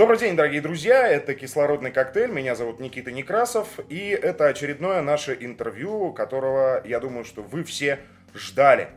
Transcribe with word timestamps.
Добрый 0.00 0.18
день, 0.18 0.34
дорогие 0.34 0.62
друзья, 0.62 1.06
это 1.06 1.34
«Кислородный 1.34 1.90
коктейль», 1.90 2.30
меня 2.30 2.54
зовут 2.54 2.80
Никита 2.80 3.12
Некрасов, 3.12 3.78
и 3.90 4.08
это 4.08 4.46
очередное 4.46 5.02
наше 5.02 5.36
интервью, 5.38 6.14
которого, 6.14 6.80
я 6.86 7.00
думаю, 7.00 7.26
что 7.26 7.42
вы 7.42 7.64
все 7.64 7.98
ждали. 8.34 8.88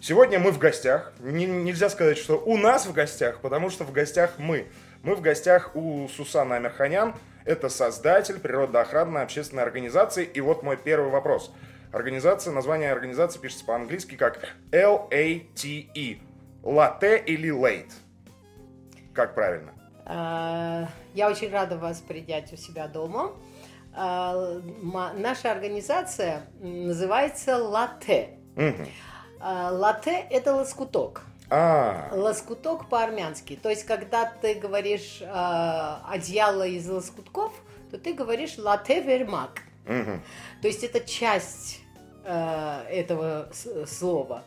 Сегодня 0.00 0.38
мы 0.38 0.50
в 0.50 0.58
гостях, 0.58 1.12
Н- 1.22 1.64
нельзя 1.64 1.90
сказать, 1.90 2.16
что 2.16 2.38
у 2.38 2.56
нас 2.56 2.86
в 2.86 2.94
гостях, 2.94 3.42
потому 3.42 3.68
что 3.68 3.84
в 3.84 3.92
гостях 3.92 4.38
мы. 4.38 4.68
Мы 5.02 5.16
в 5.16 5.20
гостях 5.20 5.76
у 5.76 6.08
Сусаны 6.08 6.54
Амирханян, 6.54 7.14
это 7.44 7.68
создатель 7.68 8.40
природоохранной 8.40 9.24
общественной 9.24 9.64
организации, 9.64 10.24
и 10.24 10.40
вот 10.40 10.62
мой 10.62 10.78
первый 10.78 11.10
вопрос. 11.10 11.52
Организация, 11.92 12.54
название 12.54 12.90
организации 12.90 13.38
пишется 13.38 13.66
по-английски 13.66 14.14
как 14.14 14.54
L-A-T-E. 14.72 16.20
Латте 16.62 17.18
или 17.18 17.50
лейт? 17.50 17.92
Как 19.12 19.34
правильно? 19.34 19.74
А, 20.10 20.88
Я 21.14 21.28
очень 21.28 21.50
рада 21.50 21.76
вас 21.76 22.00
принять 22.00 22.52
у 22.52 22.56
себя 22.56 22.88
дома. 22.88 23.32
Ма- 23.94 25.12
Наша 25.14 25.50
организация 25.52 26.42
называется 26.60 27.56
«Латте». 27.62 28.38
А, 29.40 29.70
«Латте»— 29.70 30.26
это 30.30 30.54
лоскуток. 30.54 31.22
А, 31.50 32.08
Лоскуток 32.12 32.88
по-армянски. 32.88 33.56
То 33.62 33.70
есть, 33.70 33.84
когда 33.84 34.24
ты 34.26 34.54
говоришь 34.54 35.20
а, 35.24 36.02
одеяло 36.08 36.66
из 36.66 36.88
лоскутков, 36.88 37.52
то 37.90 37.98
ты 37.98 38.12
говоришь 38.14 38.56
«латте 38.58 39.00
вермак». 39.02 39.62
То 39.86 40.68
есть, 40.68 40.84
это 40.84 41.00
часть 41.00 41.80
э, 42.24 42.84
этого 42.90 43.48
слова. 43.86 44.44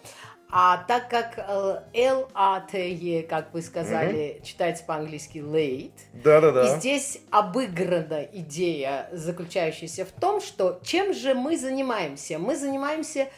А 0.54 0.84
так 0.86 1.10
как 1.10 1.36
э, 1.38 1.82
L-A-T-E, 1.94 3.24
как 3.24 3.54
вы 3.54 3.62
сказали, 3.62 4.42
читается 4.44 4.84
по-английски 4.84 5.38
late, 5.38 5.94
да-да-да. 6.14 6.66
И 6.66 6.80
здесь 6.80 7.20
обыграна 7.30 8.24
идея, 8.24 9.10
заключающаяся 9.14 10.06
в 10.06 10.12
том, 10.12 10.42
что 10.42 10.82
чем 10.84 11.14
же 11.14 11.34
мы 11.34 11.58
занимаемся? 11.58 12.38
Мы 12.38 12.58
занимаемся 12.58 13.30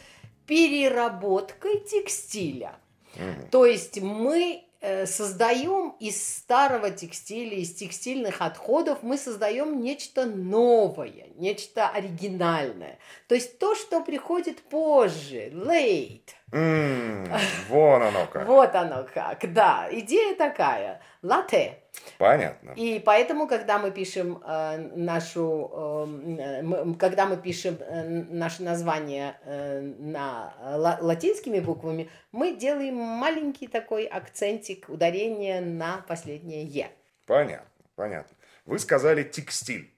переработкой 0.48 1.80
текстиля. 1.80 2.74
Мгм. 3.16 3.48
То 3.52 3.66
есть 3.66 4.02
мы 4.02 4.64
создаем 5.06 5.95
из 6.00 6.38
старого 6.38 6.92
текстиля, 6.92 7.56
из 7.58 7.73
текстильных 7.73 8.42
отходов, 8.42 9.00
мы 9.02 9.17
создаем 9.17 9.81
нечто 9.81 10.25
новое, 10.25 11.28
нечто 11.36 11.88
оригинальное. 11.90 13.00
То 13.28 13.36
есть 13.36 13.59
то, 13.59 13.75
что 13.75 14.02
приходит 14.02 14.62
позже, 14.64 15.50
late. 15.53 16.30
М, 16.52 17.25
Вон 17.70 18.03
оно 18.03 18.28
как. 18.28 18.45
Вот 18.48 18.75
оно 18.75 19.08
как, 19.14 19.53
да. 19.53 19.88
Идея 19.92 20.36
такая, 20.36 21.02
латте. 21.22 21.83
Понятно. 22.18 22.72
И 22.76 23.00
поэтому, 23.00 23.48
когда 23.48 23.78
мы 23.80 23.92
пишем 23.92 24.42
э, 24.46 24.78
нашу, 24.96 25.72
э, 25.74 26.62
мы- 26.62 26.96
когда 26.96 27.26
мы 27.26 27.38
пишем 27.38 27.78
э, 27.80 28.04
наше 28.30 28.64
название 28.64 29.38
э, 29.46 29.82
на 29.82 30.54
ла- 30.78 30.98
латинскими 31.02 31.60
буквами, 31.60 32.10
мы 32.32 32.56
делаем 32.56 32.96
маленький 32.96 33.68
такой 33.68 34.06
акцентик, 34.06 34.90
ударение 34.90 35.62
на 35.62 36.04
последнее 36.08 36.64
е. 36.66 36.90
Понятно, 37.26 37.70
понятно. 37.96 38.36
Вы 38.66 38.80
сказали 38.80 39.24
текстиль. 39.24 39.90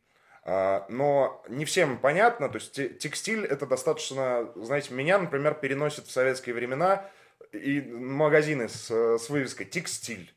А, 0.47 0.85
Но 0.89 1.43
не 1.49 1.65
всем 1.65 1.97
понятно, 1.97 2.49
то 2.49 2.55
есть 2.57 2.73
те- 2.73 2.89
текстиль 2.89 3.45
это 3.45 3.65
достаточно, 3.65 4.51
знаете, 4.55 4.93
меня, 4.93 5.17
например, 5.17 5.55
переносит 5.55 6.05
в 6.05 6.11
советские 6.11 6.53
времена 6.53 7.03
и 7.51 7.81
магазины 7.81 8.69
с, 8.69 8.91
э, 8.91 9.17
с 9.17 9.29
вывеской 9.29 9.65
текстиль. 9.65 10.34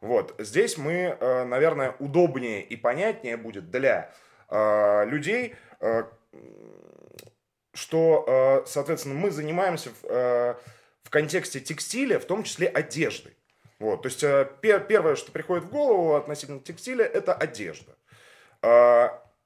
Вот, 0.00 0.34
здесь 0.38 0.78
мы, 0.78 0.92
э, 1.20 1.44
наверное, 1.44 1.94
удобнее 1.98 2.62
и 2.62 2.74
понятнее 2.74 3.36
будет 3.36 3.70
для 3.70 4.10
э, 4.48 5.04
людей, 5.04 5.54
э, 5.80 6.04
что, 7.72 8.64
соответственно, 8.66 9.14
мы 9.14 9.30
занимаемся 9.30 9.90
в, 9.90 10.56
в 11.02 11.10
контексте 11.10 11.60
текстиля, 11.60 12.18
в 12.18 12.24
том 12.24 12.42
числе 12.42 12.66
одеждой. 12.66 13.36
Вот, 13.78 14.02
то 14.02 14.08
есть 14.08 14.22
пер- 14.22 14.86
первое, 14.86 15.14
что 15.14 15.30
приходит 15.32 15.64
в 15.64 15.70
голову 15.70 16.14
относительно 16.14 16.60
текстиля, 16.60 17.04
это 17.04 17.32
одежда. 17.32 17.96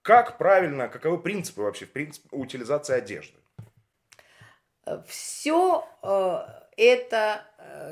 Как 0.02 0.38
правильно, 0.38 0.88
каковы 0.88 1.18
принципы 1.18 1.62
вообще, 1.62 1.84
в 1.84 1.92
принципе, 1.92 2.28
утилизации 2.32 2.94
одежды? 2.94 3.38
Все 5.06 5.86
это, 6.76 7.42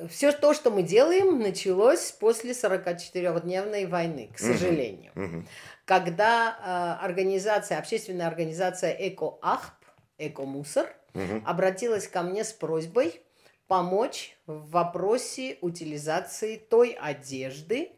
все 0.08 0.32
то, 0.32 0.54
что 0.54 0.70
мы 0.70 0.82
делаем, 0.82 1.38
началось 1.40 2.12
после 2.12 2.52
44-дневной 2.52 3.86
войны, 3.86 4.30
к 4.34 4.38
сожалению. 4.38 5.12
Когда 5.84 6.98
э, 7.00 7.04
организация, 7.04 7.78
общественная 7.78 8.28
организация 8.28 8.90
«Эко-Ахп», 8.98 9.74
«Эко-Мусор», 10.18 10.86
обратилась 11.44 12.08
ко 12.08 12.22
мне 12.22 12.42
с 12.44 12.52
просьбой 12.52 13.20
помочь 13.66 14.36
в 14.46 14.70
вопросе 14.70 15.58
утилизации 15.60 16.56
той 16.56 16.90
одежды, 16.92 17.90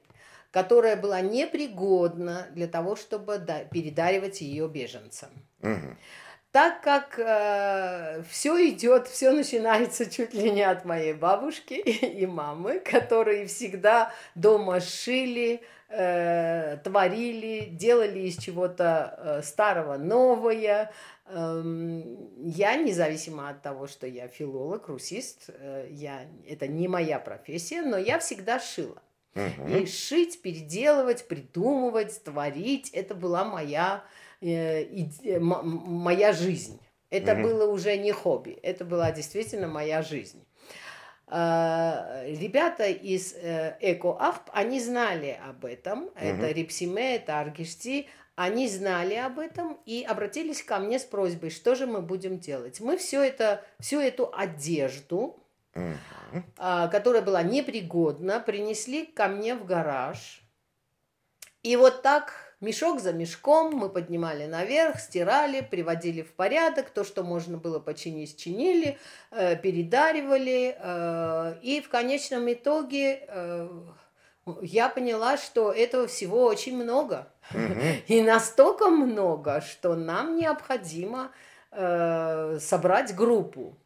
которая 0.50 0.96
была 0.96 1.20
непригодна 1.20 2.46
для 2.52 2.66
того, 2.68 2.96
чтобы 2.96 3.38
да- 3.38 3.64
передаривать 3.64 4.40
ее 4.40 4.68
беженцам. 4.68 5.30
Так 6.54 6.82
как 6.82 7.14
все 8.28 8.68
идет, 8.68 9.08
все 9.08 9.32
начинается 9.32 10.08
чуть 10.08 10.34
ли 10.34 10.52
не 10.52 10.62
от 10.62 10.84
моей 10.84 11.12
бабушки 11.12 11.74
и 12.20 12.26
мамы, 12.26 12.78
которые 12.78 13.46
всегда 13.46 14.12
дома 14.36 14.78
шили, 14.78 15.62
э, 15.88 16.78
творили, 16.84 17.68
делали 17.70 18.20
из 18.20 18.38
чего-то 18.38 19.18
э, 19.18 19.42
старого 19.42 19.96
новое. 19.96 20.92
Эм, 21.26 22.30
Я, 22.38 22.76
независимо 22.76 23.48
от 23.48 23.62
того, 23.62 23.86
что 23.86 24.06
я 24.06 24.28
филолог, 24.28 24.88
русист, 24.88 25.48
э, 25.48 25.88
я, 25.90 26.20
это 26.48 26.68
не 26.68 26.86
моя 26.88 27.18
профессия, 27.18 27.82
но 27.82 27.96
я 27.96 28.18
всегда 28.18 28.60
шила. 28.60 29.02
Мгм. 29.34 29.76
И 29.76 29.86
шить, 29.86 30.40
переделывать, 30.42 31.26
придумывать, 31.26 32.22
творить, 32.22 32.90
это 32.90 33.16
была 33.16 33.44
моя, 33.44 34.04
э, 34.04 34.23
моя 35.40 36.32
жизнь. 36.32 36.80
Это 37.10 37.34
Мгм. 37.34 37.42
было 37.42 37.70
уже 37.70 37.96
не 37.96 38.12
хобби, 38.12 38.58
это 38.62 38.84
была 38.84 39.12
действительно 39.12 39.68
моя 39.68 40.02
жизнь. 40.02 40.44
Э, 41.28 42.24
Ребята 42.26 42.88
из 42.88 43.34
э, 43.34 43.76
Эко-Ахп, 43.80 44.50
они 44.52 44.80
знали 44.80 45.38
об 45.48 45.64
этом, 45.64 46.10
это 46.16 46.50
Рипсиме, 46.50 47.16
это 47.16 47.40
Аргишти, 47.40 48.08
они 48.36 48.68
знали 48.68 49.14
об 49.14 49.38
этом 49.38 49.78
и 49.86 50.02
обратились 50.02 50.62
ко 50.62 50.78
мне 50.78 50.98
с 50.98 51.04
просьбой, 51.04 51.50
что 51.50 51.74
же 51.76 51.86
мы 51.86 52.02
будем 52.02 52.38
делать. 52.38 52.80
Мы 52.80 52.96
все 52.96 53.22
это, 53.22 53.64
всю 53.78 54.00
эту 54.00 54.30
одежду, 54.34 55.38
а, 56.58 56.88
которая 56.88 57.22
была 57.22 57.42
непригодна, 57.42 58.40
принесли 58.40 59.06
ко 59.06 59.28
мне 59.28 59.54
в 59.54 59.64
гараж. 59.64 60.42
И 61.62 61.76
вот 61.76 62.02
так 62.02 62.43
мешок 62.60 63.00
за 63.00 63.12
мешком 63.12 63.74
мы 63.74 63.88
поднимали 63.88 64.46
наверх, 64.46 65.00
стирали, 65.00 65.60
приводили 65.60 66.22
в 66.22 66.32
порядок, 66.32 66.90
то, 66.90 67.04
что 67.04 67.22
можно 67.22 67.58
было 67.58 67.78
починить, 67.78 68.36
чинили, 68.36 68.98
э, 69.30 69.56
передаривали. 69.56 70.76
э, 70.78 71.54
И 71.62 71.80
в 71.80 71.88
конечном 71.88 72.52
итоге 72.52 73.24
э, 73.28 73.68
я 74.62 74.88
поняла, 74.88 75.36
что 75.36 75.72
этого 75.72 76.06
всего 76.06 76.44
очень 76.44 76.76
много. 76.76 77.28
И 78.08 78.22
настолько 78.22 78.88
много, 78.88 79.60
что 79.60 79.94
нам 79.94 80.36
необходимо 80.36 81.30
э, 81.70 82.58
собрать 82.60 83.14
группу. 83.14 83.76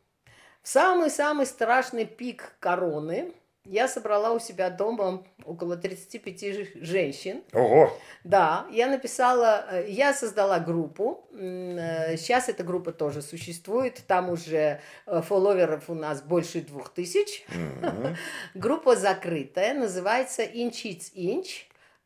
В 0.62 0.68
самый-самый 0.68 1.46
страшный 1.46 2.04
пик 2.04 2.53
короны 2.60 3.32
я 3.68 3.86
собрала 3.88 4.32
у 4.32 4.38
себя 4.41 4.70
дома 4.70 5.22
около 5.44 5.76
35 5.76 6.53
ж- 6.53 6.68
женщин. 6.80 7.42
Ого! 7.53 7.92
Да, 8.24 8.66
я 8.72 8.86
написала, 8.88 9.66
э, 9.70 9.86
я 9.91 10.12
создала 10.15 10.59
группу. 10.59 11.26
Э, 11.32 12.16
Сейчас 12.16 12.48
эта 12.48 12.65
группа 12.65 12.92
тоже 12.92 13.22
существует. 13.22 14.03
Там 14.06 14.30
уже 14.30 14.80
э, 15.06 15.22
фолловеров 15.22 15.88
у 15.91 15.94
нас 15.94 16.22
больше 16.22 16.60
двух 16.62 16.88
тысяч. 16.92 17.44
Группа 18.54 18.97
закрытая, 18.97 19.74
называется 19.74 20.42
Inch. 20.42 21.48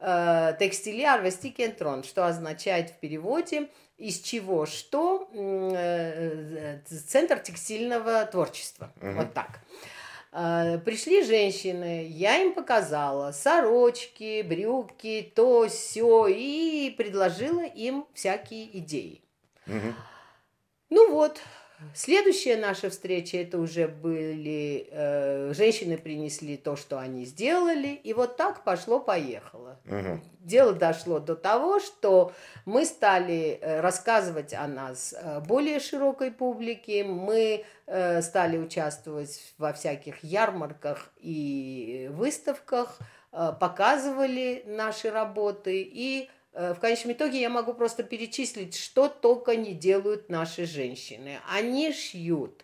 э, 0.01 0.57
Текстили 0.59 1.03
Арвести 1.05 1.51
Кентрон, 1.51 2.03
что 2.05 2.27
означает 2.27 2.91
в 2.91 2.95
переводе 2.95 3.69
из 3.99 4.19
чего 4.21 4.67
что 4.67 5.29
центр 7.07 7.39
текстильного 7.39 8.25
творчества. 8.27 8.93
Мгм. 9.01 9.17
Вот 9.17 9.33
так. 9.35 9.61
Э, 10.33 10.79
Пришли 10.79 11.23
женщины, 11.23 12.07
я 12.09 12.43
им 12.43 12.55
показала 12.55 13.33
сорочки, 13.33 14.43
брюки, 14.43 15.31
то, 15.35 15.69
все, 15.69 16.27
и 16.27 16.91
предложила 16.97 17.65
им 17.65 18.07
всякие 18.15 18.79
идеи. 18.79 19.21
Мгм. 19.67 19.95
Ну 20.89 21.11
вот, 21.11 21.41
Следующая 21.95 22.57
наша 22.57 22.91
встреча, 22.91 23.37
это 23.37 23.59
уже 23.59 23.89
были, 23.89 24.89
э, 24.91 25.53
женщины 25.55 25.99
принесли 25.99 26.57
то, 26.57 26.77
что 26.77 26.99
они 26.99 27.25
сделали, 27.25 27.89
и 27.89 28.13
вот 28.13 28.37
так 28.37 28.65
пошло-поехало. 28.65 29.79
Мгм. 29.85 30.23
Дело 30.41 30.73
дошло 30.73 31.19
до 31.21 31.37
того, 31.37 31.81
что 31.81 32.33
мы 32.65 32.85
стали 32.85 33.59
э, 33.61 33.81
рассказывать 33.81 34.55
о 34.55 34.67
нас 34.67 35.15
э, 35.17 35.41
более 35.41 35.81
широкой 35.81 36.31
публике, 36.31 37.05
мы 37.05 37.65
э, 37.87 38.23
стали 38.23 38.59
участвовать 38.59 39.55
во 39.59 39.73
всяких 39.73 40.25
ярмарках 40.25 41.11
и 41.19 42.09
выставках, 42.13 42.99
э, 43.33 43.53
показывали 43.61 44.63
наши 44.67 45.11
работы 45.11 45.83
и 45.83 46.29
Э, 46.33 46.42
В 46.55 46.75
конечном 46.75 47.13
итоге 47.15 47.41
я 47.41 47.49
могу 47.49 47.73
просто 47.73 48.03
перечислить, 48.03 48.77
что 48.77 49.09
только 49.09 49.57
не 49.57 49.73
делают 49.73 50.29
наши 50.29 50.67
женщины. 50.67 51.39
Они 51.49 51.93
шьют 51.93 52.63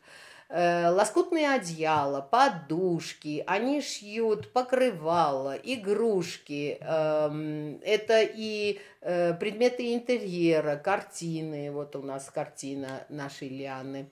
э, 0.51 0.89
лоскутные 0.89 1.51
одеяла, 1.55 2.21
подушки, 2.21 3.43
они 3.47 3.81
шьют 3.81 4.53
покрывала, 4.53 5.55
игрушки, 5.55 6.77
эм, 6.81 7.81
это 7.83 8.21
и 8.23 8.79
э, 9.01 9.33
предметы 9.35 9.95
интерьера, 9.95 10.77
картины, 10.77 11.71
вот 11.71 11.97
у 11.97 12.03
нас 12.03 12.31
картина 12.31 13.05
нашей 13.09 13.49
Лианы. 13.49 14.11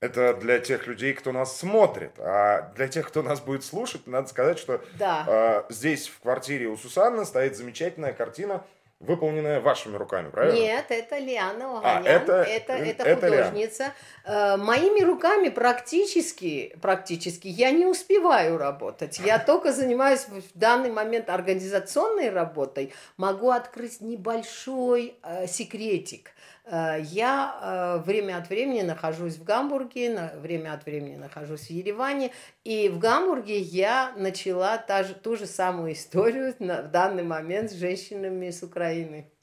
Это 0.00 0.32
для 0.34 0.60
тех 0.60 0.86
людей, 0.86 1.12
кто 1.12 1.32
нас 1.32 1.56
смотрит. 1.56 2.12
А 2.18 2.72
для 2.76 2.86
тех, 2.86 3.08
кто 3.08 3.22
нас 3.22 3.40
будет 3.40 3.64
слушать, 3.64 4.06
надо 4.06 4.28
сказать, 4.28 4.58
что 4.58 4.80
Да. 4.96 5.66
здесь 5.70 6.06
в 6.06 6.20
квартире 6.20 6.68
у 6.68 6.76
Сусанны 6.76 7.24
стоит 7.24 7.56
замечательная 7.56 8.12
картина, 8.12 8.64
выполненная 9.00 9.60
вашими 9.60 9.96
руками, 9.96 10.28
правильно? 10.30 10.58
Нет, 10.58 10.86
это 10.88 11.18
Лиана 11.18 11.80
А, 11.84 11.98
Оганян, 11.98 12.06
это- 12.06 12.32
это, 12.42 12.72
это, 12.72 13.02
это 13.04 13.26
Лиана. 13.28 13.44
художница. 13.44 13.92
Э, 14.24 14.56
Моими 14.56 15.02
руками 15.04 15.48
практически, 15.50 16.76
практически 16.82 17.46
я 17.48 17.70
не 17.70 17.86
успеваю 17.86 18.58
работать. 18.58 19.18
Я 19.20 19.38
только 19.46 19.72
занимаюсь 19.72 20.26
в 20.28 20.58
данный 20.58 20.90
момент 20.90 21.30
организационной 21.30 22.30
работой. 22.30 22.92
Могу 23.16 23.50
открыть 23.50 24.00
небольшой 24.00 25.14
э, 25.22 25.46
секретик. 25.46 26.30
Э, 26.70 27.00
Я 27.02 27.58
э, 27.62 28.02
время 28.06 28.36
от 28.38 28.48
времени 28.50 28.82
нахожусь 28.82 29.36
в 29.36 29.44
Гамбурге, 29.44 30.32
время 30.36 30.74
от 30.74 30.84
времени 30.84 31.16
нахожусь 31.16 31.66
в 31.68 31.70
Ереване. 31.70 32.30
И 32.64 32.88
в 32.88 32.98
Гамбурге 32.98 33.58
я 33.58 34.12
начала 34.16 34.76
та 34.78 35.02
же, 35.02 35.14
ту 35.14 35.36
же 35.36 35.46
самую 35.46 35.92
историю 35.92 36.54
на- 36.58 36.82
в 36.82 36.90
данный 36.90 37.22
момент 37.22 37.70
с 37.70 37.74
женщинами 37.74 38.50
с 38.50 38.62
Украины. 38.62 39.30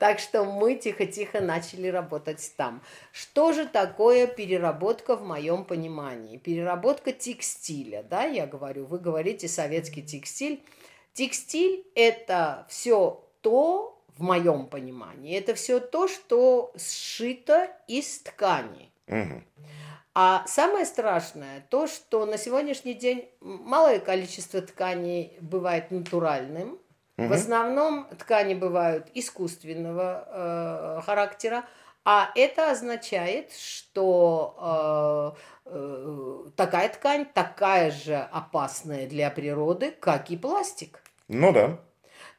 Так 0.00 0.18
что 0.18 0.44
мы 0.44 0.74
тихо-тихо 0.74 1.40
начали 1.40 1.86
работать 1.86 2.52
там. 2.56 2.82
Что 3.12 3.52
же 3.52 3.66
такое 3.66 4.26
переработка 4.26 5.14
в 5.14 5.22
моем 5.24 5.64
понимании? 5.64 6.38
Переработка 6.38 7.12
текстиля, 7.12 8.02
да, 8.02 8.24
я 8.24 8.46
говорю, 8.46 8.86
вы 8.86 8.98
говорите 8.98 9.46
советский 9.46 10.02
текстиль. 10.02 10.60
Текстиль– 11.12 11.84
это 11.94 12.66
все 12.68 13.24
то, 13.42 13.95
в 14.16 14.22
моем 14.22 14.66
понимании, 14.66 15.38
это 15.38 15.54
все 15.54 15.80
то, 15.80 16.08
что 16.08 16.72
сшито 16.76 17.68
из 17.86 18.20
ткани. 18.20 18.90
А 20.18 20.46
самое 20.46 20.86
страшное 20.86 21.66
то, 21.68 21.86
что 21.86 22.24
на 22.24 22.38
сегодняшний 22.38 22.94
день 22.94 23.28
малое 23.40 24.00
количество 24.00 24.62
тканей 24.62 25.36
бывает 25.40 25.90
натуральным. 25.90 26.78
В 27.18 27.32
основном 27.32 28.06
ткани 28.18 28.54
бывают 28.54 29.08
искусственного 29.14 30.98
э, 30.98 31.00
характера, 31.02 31.64
а 32.04 32.30
это 32.34 32.70
означает, 32.70 33.52
что 33.52 35.34
э, 35.66 35.70
э, 35.70 36.44
такая 36.56 36.88
ткань 36.90 37.26
такая 37.26 37.90
же 37.90 38.16
опасная 38.16 39.06
для 39.08 39.30
природы, 39.30 39.90
как 39.90 40.30
и 40.30 40.36
пластик. 40.36 41.02
Ну 41.28 41.52
да. 41.52 41.78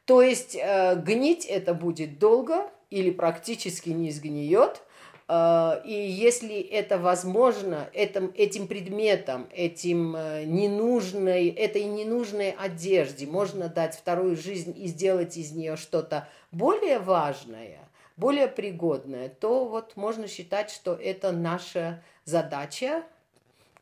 То 0.07 0.21
есть 0.21 0.56
э, 0.56 0.95
гнить 0.95 1.45
это 1.45 1.74
будет 1.74 2.18
долго 2.18 2.71
или 2.89 3.12
практически 3.12 3.89
не 3.89 4.09
сгниет. 4.09 4.81
Э, 5.27 5.81
и 5.83 5.92
если 5.92 6.57
это 6.62 6.98
возможно, 6.98 7.89
этим, 7.92 8.31
этим 8.38 8.68
предметом, 8.68 9.50
этим 9.51 10.15
э, 10.15 10.45
ненужной, 10.45 11.50
этой 11.50 11.83
ненужной 11.83 12.51
одежде 12.51 13.27
можно 13.27 13.68
дать 13.68 13.95
вторую 13.95 14.38
жизнь 14.38 14.74
и 14.77 14.88
сделать 14.88 15.36
из 15.36 15.51
нее 15.51 15.75
что-то 15.75 16.30
более 16.54 17.00
важное, 17.00 17.80
более 18.15 18.48
пригодное, 18.48 19.27
то 19.27 19.65
вот 19.65 19.98
можно 19.98 20.30
считать, 20.30 20.71
что 20.71 20.94
это 20.94 21.33
наша 21.33 22.01
задача 22.24 23.04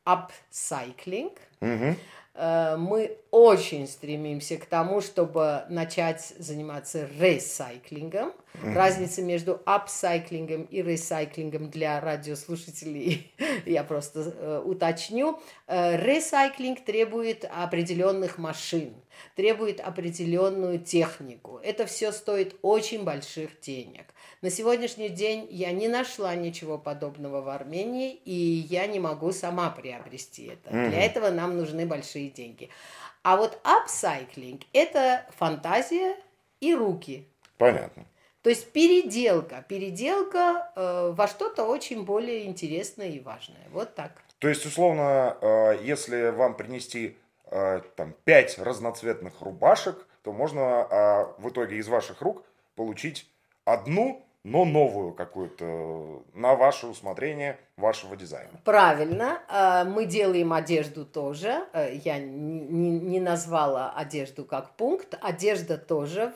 upcycling. 0.05 1.37
Мгм. 1.61 1.95
Э, 2.35 2.75
Мы 2.77 3.17
очень 3.31 3.87
стремимся 3.87 4.57
к 4.57 4.65
тому, 4.65 5.01
чтобы 5.01 5.63
начать 5.69 6.33
заниматься 6.37 7.07
ресайклингом. 7.19 8.33
Разница 8.63 9.21
между 9.21 9.61
апсайклингом 9.65 10.63
и 10.63 10.81
ресайклингом 10.81 11.69
для 11.69 11.99
радиослушателей 11.99 13.33
я 13.65 13.83
просто 13.83 14.19
э, 14.21 14.61
уточню. 14.63 15.39
Э, 15.67 15.97
Ресайклинг 15.97 16.83
требует 16.83 17.45
определенных 17.45 18.37
машин, 18.37 18.93
требует 19.35 19.79
определенную 19.79 20.79
технику. 20.79 21.59
Это 21.63 21.85
все 21.85 22.11
стоит 22.11 22.55
очень 22.61 23.03
больших 23.03 23.59
денег. 23.61 24.05
На 24.45 24.51
сегодняшний 24.51 25.09
день 25.09 25.47
я 25.49 25.71
не 25.71 25.87
нашла 25.87 26.35
ничего 26.35 26.77
подобного 26.77 27.41
в 27.41 27.49
Армении, 27.49 28.11
и 28.25 28.31
я 28.69 28.85
не 28.85 28.99
могу 28.99 29.31
сама 29.31 29.71
приобрести 29.71 30.45
это. 30.45 30.69
Для 30.69 31.01
этого 31.01 31.31
нам 31.31 31.57
нужны 31.57 31.87
большие 31.87 32.29
деньги. 32.29 32.69
А 33.23 33.37
вот 33.37 33.59
апсайклинг– 33.63 34.61
это 34.73 35.25
фантазия 35.35 36.15
и 36.59 36.75
руки. 36.75 37.27
Понятно. 37.57 38.05
То 38.43 38.51
есть 38.51 38.71
переделка, 38.71 39.65
переделка 39.67 40.71
э, 40.75 41.13
во 41.17 41.27
что-то 41.27 41.63
очень 41.63 42.05
более 42.05 42.45
интересное 42.45 43.09
и 43.09 43.21
важное. 43.21 43.67
Вот 43.71 43.95
так. 43.95 44.11
То 44.37 44.47
есть, 44.47 44.63
условно, 44.63 45.37
э, 45.41 45.79
если 45.81 46.29
вам 46.29 46.55
принести 46.55 47.17
э, 47.49 47.81
там 47.95 48.13
пять 48.25 48.59
разноцветных 48.59 49.41
рубашек, 49.41 50.05
то 50.21 50.31
можно 50.31 50.87
э, 50.87 51.41
в 51.41 51.49
итоге 51.49 51.77
из 51.77 51.87
ваших 51.87 52.21
рук 52.21 52.43
получить 52.75 53.27
одну, 53.65 54.24
но 54.45 54.63
новую 54.63 55.11
какую-то 55.11 56.23
на 56.35 56.53
ваше 56.53 56.85
усмотрение 56.85 57.57
вашего 57.77 58.15
дизайна. 58.15 58.61
Правильно, 58.63 59.39
э, 59.49 59.85
мы 59.85 60.05
делаем 60.05 60.53
одежду 60.53 61.03
тоже. 61.03 61.65
Э, 61.73 61.91
Я 61.95 62.19
не, 62.19 63.19
назвала 63.19 63.91
одежду 63.91 64.45
как 64.45 64.75
пункт. 64.75 65.17
Одежда 65.19 65.79
тоже 65.79 66.31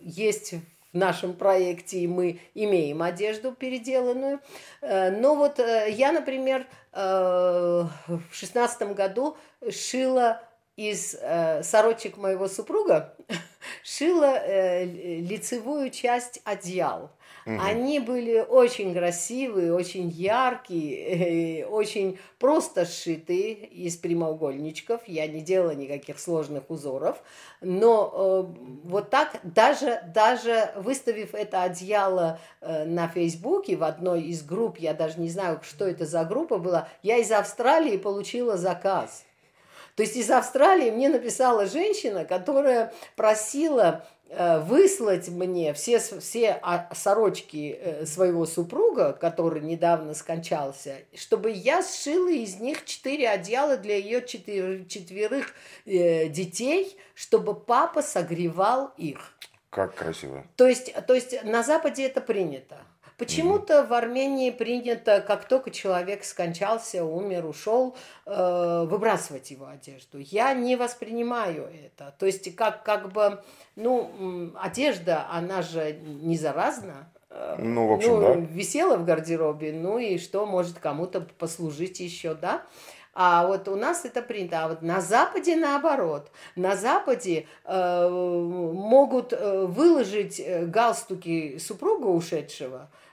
есть 0.00 0.54
в 0.92 0.96
нашем 0.96 1.34
проекте, 1.34 2.00
и 2.00 2.08
мы 2.08 2.40
имеем 2.54 3.02
одежду 3.02 3.52
переделанную. 3.52 4.40
Э, 4.80 5.12
Но 5.12 5.36
вот 5.36 5.60
я, 5.60 6.10
например, 6.10 6.66
в 6.92 7.90
шестнадцатом 8.32 8.94
году 8.94 9.36
шила 9.70 10.42
из 10.76 11.16
э, 11.20 11.62
сорочек 11.62 12.16
моего 12.16 12.48
супруга, 12.48 13.14
шила 13.82 14.38
э, 14.38 14.84
лицевую 14.84 15.90
часть 15.90 16.40
одеял. 16.44 17.10
Они 17.46 18.00
были 18.00 18.38
очень 18.38 18.94
красивые, 18.94 19.74
очень 19.74 20.08
яркие, 20.08 21.60
э, 21.60 21.66
очень 21.66 22.18
просто 22.38 22.86
сшитые 22.86 23.52
из 23.52 23.96
прямоугольничков. 23.96 25.02
Я 25.06 25.26
не 25.26 25.42
делала 25.42 25.72
никаких 25.72 26.18
сложных 26.18 26.70
узоров. 26.70 27.22
Но 27.60 28.10
э, 28.14 28.88
вот 28.88 29.10
так, 29.10 29.40
даже, 29.42 30.02
даже 30.14 30.72
выставив 30.76 31.34
это 31.34 31.62
одеяло 31.62 32.40
э, 32.62 32.84
на 32.86 33.08
Фейсбуке, 33.08 33.76
в 33.76 33.84
одной 33.84 34.22
из 34.22 34.42
групп, 34.42 34.78
я 34.78 34.94
даже 34.94 35.20
не 35.20 35.28
знаю, 35.28 35.60
что 35.62 35.86
это 35.86 36.06
за 36.06 36.24
группа 36.24 36.56
была, 36.56 36.88
я 37.02 37.18
из 37.18 37.30
Австралии 37.30 37.98
получила 37.98 38.56
заказ. 38.56 39.24
То 39.96 40.02
есть 40.02 40.16
из 40.16 40.30
Австралии 40.30 40.90
мне 40.90 41.08
написала 41.08 41.66
женщина, 41.66 42.24
которая 42.24 42.92
просила 43.14 44.04
э, 44.28 44.58
выслать 44.60 45.28
мне 45.28 45.72
все, 45.72 46.00
все 46.00 46.58
а, 46.62 46.92
сорочки 46.94 47.78
э, 47.80 48.06
своего 48.06 48.44
супруга, 48.44 49.12
который 49.12 49.62
недавно 49.62 50.14
скончался, 50.14 50.96
чтобы 51.14 51.50
я 51.50 51.82
сшила 51.82 52.30
из 52.30 52.56
них 52.56 52.84
четыре 52.84 53.28
одеяла 53.28 53.76
для 53.76 53.96
ее 53.96 54.20
четыр- 54.20 54.86
четверых 54.86 55.54
э, 55.86 56.28
детей, 56.28 56.98
чтобы 57.14 57.54
папа 57.54 58.02
согревал 58.02 58.92
их. 58.96 59.32
Как 59.70 59.94
красиво. 59.94 60.44
То 60.56 60.66
есть, 60.66 60.92
то 61.06 61.14
есть 61.14 61.44
на 61.44 61.62
Западе 61.62 62.04
это 62.06 62.20
принято. 62.20 62.78
Почему-то 63.16 63.84
в 63.84 63.92
Армении 63.92 64.50
принято, 64.50 65.20
как 65.20 65.46
только 65.46 65.70
человек 65.70 66.24
скончался, 66.24 67.04
умер, 67.04 67.46
ушел, 67.46 67.96
э, 68.26 68.84
выбрасывать 68.88 69.50
его 69.52 69.66
одежду. 69.66 70.18
Я 70.18 70.52
не 70.52 70.74
воспринимаю 70.76 71.68
это. 71.84 72.12
То 72.18 72.26
есть 72.26 72.54
как, 72.56 72.82
как 72.82 73.12
бы, 73.12 73.42
ну, 73.76 74.52
одежда, 74.60 75.26
она 75.30 75.62
же 75.62 75.92
не 75.92 76.36
заразна. 76.36 77.08
ну, 77.58 77.88
в 77.88 77.92
общем, 77.92 78.10
ну, 78.10 78.20
да. 78.20 78.34
висела 78.34 78.96
в 78.96 79.04
гардеробе, 79.04 79.72
ну 79.72 79.98
и 79.98 80.18
что 80.18 80.44
может 80.44 80.78
кому-то 80.78 81.20
послужить 81.20 82.00
еще, 82.00 82.34
да? 82.34 82.62
А 83.14 83.46
вот 83.46 83.68
у 83.68 83.76
нас 83.76 84.04
это 84.04 84.22
принято. 84.22 84.64
А 84.64 84.68
вот 84.68 84.82
на 84.82 85.00
Западе 85.00 85.54
наоборот. 85.54 86.32
На 86.56 86.74
Западе 86.74 87.46
э, 87.64 88.08
могут 88.08 89.32
э, 89.32 89.66
выложить 89.66 90.40
э, 90.40 90.66
галстуки 90.66 91.58
супруга 91.58 92.06
ушедшего 92.06 92.90
э, 92.90 93.03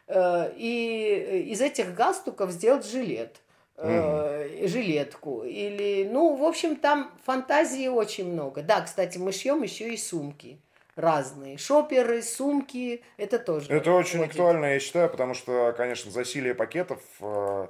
и 0.57 1.47
из 1.49 1.61
этих 1.61 1.93
галстуков 1.93 2.51
сделать 2.51 2.85
жилет. 2.85 3.37
Э, 3.77 4.67
жилетку 4.67 5.43
или 5.43 6.07
ну 6.07 6.35
в 6.35 6.43
общем 6.43 6.75
там 6.75 7.11
фантазии 7.25 7.87
очень 7.87 8.31
много 8.31 8.61
да 8.61 8.81
кстати 8.81 9.17
мы 9.17 9.31
шьем 9.31 9.63
еще 9.63 9.91
и 9.91 9.97
сумки 9.97 10.59
разные. 10.95 11.57
Шоперы, 11.57 12.21
сумки, 12.21 13.03
это 13.17 13.39
тоже. 13.39 13.71
Это 13.71 13.91
очень 13.91 14.19
ходит. 14.19 14.31
актуально, 14.31 14.65
я 14.73 14.79
считаю, 14.79 15.09
потому 15.09 15.33
что, 15.33 15.73
конечно, 15.75 16.11
засилие 16.11 16.55
пакетов, 16.55 17.01
э, 17.19 17.67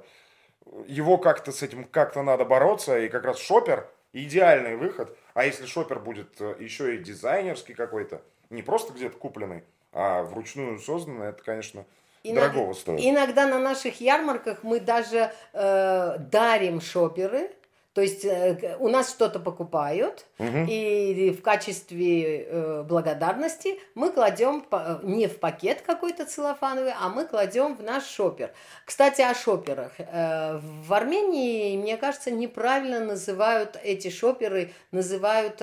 его 0.86 1.18
как-то 1.18 1.52
с 1.52 1.62
этим 1.62 1.84
как-то 1.84 2.22
надо 2.22 2.44
бороться, 2.44 2.98
и 2.98 3.08
как 3.08 3.24
раз 3.24 3.38
шопер 3.38 3.88
идеальный 4.12 4.76
выход. 4.76 5.16
А 5.34 5.44
если 5.44 5.66
шопер 5.66 5.98
будет 5.98 6.40
э, 6.40 6.56
еще 6.60 6.96
и 6.96 6.98
дизайнерский 6.98 7.74
какой-то, 7.74 8.22
не 8.50 8.62
просто 8.62 8.92
где-то 8.92 9.16
купленный, 9.16 9.64
а 9.92 10.22
вручную 10.22 10.78
созданный, 10.78 11.28
это, 11.28 11.42
конечно, 11.42 11.84
Иногда, 12.24 12.48
дорогого 12.48 12.72
стоит. 12.74 13.00
Иногда 13.00 13.46
на 13.46 13.58
наших 13.58 14.00
ярмарках 14.00 14.62
мы 14.62 14.80
даже 14.80 15.32
э, 15.52 16.16
дарим 16.18 16.80
шоперы, 16.80 17.50
то 17.94 18.00
есть 18.00 18.24
э, 18.24 18.76
у 18.78 18.88
нас 18.88 19.10
что-то 19.10 19.38
покупают, 19.38 20.24
угу. 20.38 20.64
и 20.66 21.30
в 21.30 21.42
качестве 21.42 22.44
э, 22.44 22.82
благодарности 22.84 23.78
мы 23.94 24.10
кладем 24.10 24.64
не 25.02 25.26
в 25.26 25.38
пакет 25.38 25.82
какой-то 25.82 26.24
целлофановый, 26.24 26.94
а 26.98 27.10
мы 27.10 27.26
кладем 27.26 27.76
в 27.76 27.82
наш 27.82 28.06
шопер. 28.06 28.52
Кстати, 28.86 29.20
о 29.20 29.34
шоперах. 29.34 29.92
Э, 29.98 30.58
в 30.58 30.94
Армении, 30.94 31.76
мне 31.76 31.98
кажется, 31.98 32.30
неправильно 32.30 33.00
называют 33.00 33.78
эти 33.82 34.08
шоперы, 34.08 34.72
называют 34.90 35.60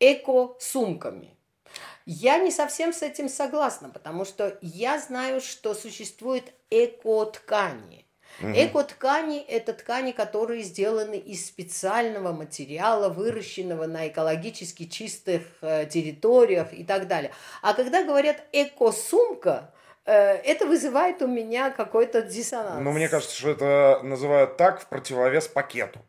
эко-сумками. 0.00 1.37
Я 2.10 2.38
не 2.38 2.50
совсем 2.50 2.94
с 2.94 3.02
этим 3.02 3.28
согласна, 3.28 3.90
потому 3.90 4.24
что 4.24 4.56
я 4.62 4.98
знаю, 4.98 5.42
что 5.42 5.74
существуют 5.74 6.44
эко-ткани. 6.70 8.06
Угу. 8.40 8.50
Эко-ткани– 8.54 9.40
это 9.48 9.74
ткани, 9.74 10.12
которые 10.12 10.62
сделаны 10.62 11.18
из 11.18 11.46
специального 11.46 12.32
материала, 12.32 13.10
выращенного 13.10 13.84
на 13.84 14.08
экологически 14.08 14.86
чистых 14.86 15.42
э, 15.60 15.84
территориях 15.84 16.72
и 16.72 16.82
так 16.82 17.08
далее. 17.08 17.30
А 17.60 17.74
когда 17.74 18.02
говорят 18.02 18.42
эко-сумка, 18.52 19.70
э, 20.06 20.12
это 20.14 20.64
вызывает 20.64 21.20
у 21.20 21.26
меня 21.26 21.68
какой-то 21.68 22.22
диссонанс. 22.22 22.82
Ну, 22.82 22.92
мне 22.92 23.10
кажется, 23.10 23.36
что 23.36 23.50
это 23.50 24.00
называют 24.02 24.56
так 24.56 24.80
в 24.80 24.86
противовес 24.86 25.46
пакету. 25.46 26.00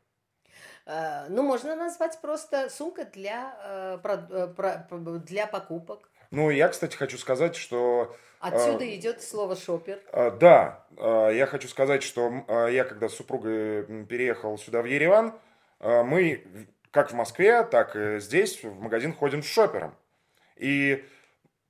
Э, 0.90 1.28
ну, 1.30 1.44
можно 1.44 1.76
назвать 1.76 2.20
просто 2.20 2.70
сумка 2.70 3.06
для, 3.06 4.00
для 5.26 5.48
покупок. 5.48 6.10
Ну, 6.32 6.50
я, 6.50 6.68
кстати, 6.68 6.96
хочу 6.96 7.18
сказать, 7.18 7.56
что 7.56 8.16
Отсюда 8.40 8.86
а, 8.86 8.96
идет 8.96 9.22
слово 9.22 9.56
шопер. 9.56 10.00
А, 10.14 10.32
да, 10.32 10.86
а, 10.98 11.30
я 11.30 11.46
хочу 11.46 11.68
сказать, 11.68 12.04
что 12.04 12.46
а, 12.48 12.68
я 12.68 12.86
когда 12.86 13.10
с 13.10 13.14
супругой 13.14 14.06
переехал 14.06 14.58
сюда 14.58 14.82
в 14.82 14.86
Ереван, 14.86 15.34
а, 15.80 16.04
мы 16.04 16.44
как 16.92 17.12
в 17.12 17.16
Москве, 17.16 17.64
так 17.64 17.96
и 17.96 18.20
здесь 18.20 18.64
в 18.64 18.80
магазин 18.80 19.14
ходим 19.14 19.44
с 19.44 19.46
шопером. 19.46 19.94
И 20.56 21.06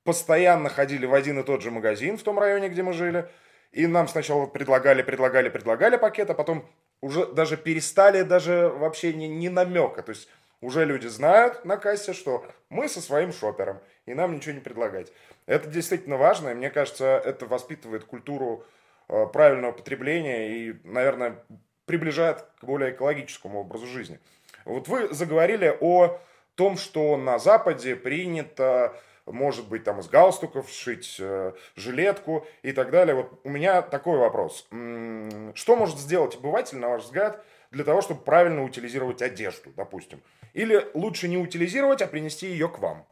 постоянно 0.03 0.69
ходили 0.69 1.05
в 1.05 1.13
один 1.13 1.39
и 1.39 1.43
тот 1.43 1.61
же 1.61 1.71
магазин 1.71 2.17
в 2.17 2.23
том 2.23 2.38
районе, 2.38 2.69
где 2.69 2.83
мы 2.83 2.93
жили. 2.93 3.27
И 3.71 3.88
нам 3.88 4.07
сначала 4.07 4.45
предлагали, 4.45 5.01
предлагали, 5.01 5.49
предлагали 5.49 5.97
пакет, 5.97 6.29
а 6.29 6.33
потом 6.35 6.65
уже 7.01 7.25
даже 7.27 7.58
перестали 7.58 8.24
даже 8.24 8.70
вообще 8.70 9.13
не, 9.13 9.27
не 9.27 9.50
намека. 9.50 10.03
То 10.03 10.12
есть 10.12 10.29
уже 10.62 10.86
люди 10.86 11.08
знают 11.08 11.65
на 11.65 11.77
кассе, 11.77 12.13
что 12.13 12.46
мы 12.70 12.89
со 12.89 13.01
своим 13.01 13.32
шопером, 13.32 13.79
и 14.06 14.13
нам 14.13 14.36
ничего 14.36 14.56
не 14.56 14.62
предлагать. 14.62 15.12
Это 15.46 15.68
действительно 15.70 16.18
важно, 16.18 16.50
и 16.50 16.53
мне 16.53 16.70
кажется, 16.70 17.22
это 17.24 17.46
воспитывает 17.46 18.03
культуру 18.03 18.65
э, 19.08 19.25
правильного 19.27 19.72
потребления 19.72 20.50
и, 20.50 20.75
наверное, 20.84 21.44
приближает 21.86 22.46
к 22.60 22.63
более 22.65 22.91
экологическому 22.91 23.62
образу 23.62 23.88
жизни. 23.88 24.20
Вот 24.65 24.88
вы 24.88 25.13
заговорили 25.13 25.75
о 25.79 26.20
том, 26.56 26.77
что 26.77 27.15
на 27.18 27.39
Западе 27.39 27.96
принято, 27.96 29.00
может 29.31 29.67
быть, 29.67 29.83
там 29.83 30.00
из 30.00 30.07
галстуков 30.07 30.69
сшить 30.69 31.17
э, 31.19 31.53
жилетку 31.75 32.45
и 32.63 32.71
так 32.71 32.91
далее. 32.91 33.15
Вот 33.15 33.39
у 33.43 33.50
меня 33.50 33.81
такой 33.81 34.17
вопрос. 34.17 34.67
Что 34.69 35.75
может 35.75 35.98
сделать 35.98 36.36
обыватель, 36.36 36.77
на 36.77 36.89
ваш 36.89 37.03
взгляд, 37.03 37.43
для 37.71 37.83
того, 37.83 38.01
чтобы 38.01 38.21
правильно 38.21 38.63
утилизировать 38.63 39.21
одежду, 39.21 39.71
допустим? 39.75 40.21
Или 40.53 40.88
лучше 40.93 41.27
не 41.27 41.38
утилизировать, 41.38 42.01
а 42.01 42.07
принести 42.07 42.48
ее 42.48 42.67
к 42.69 42.79
вам? 42.79 43.05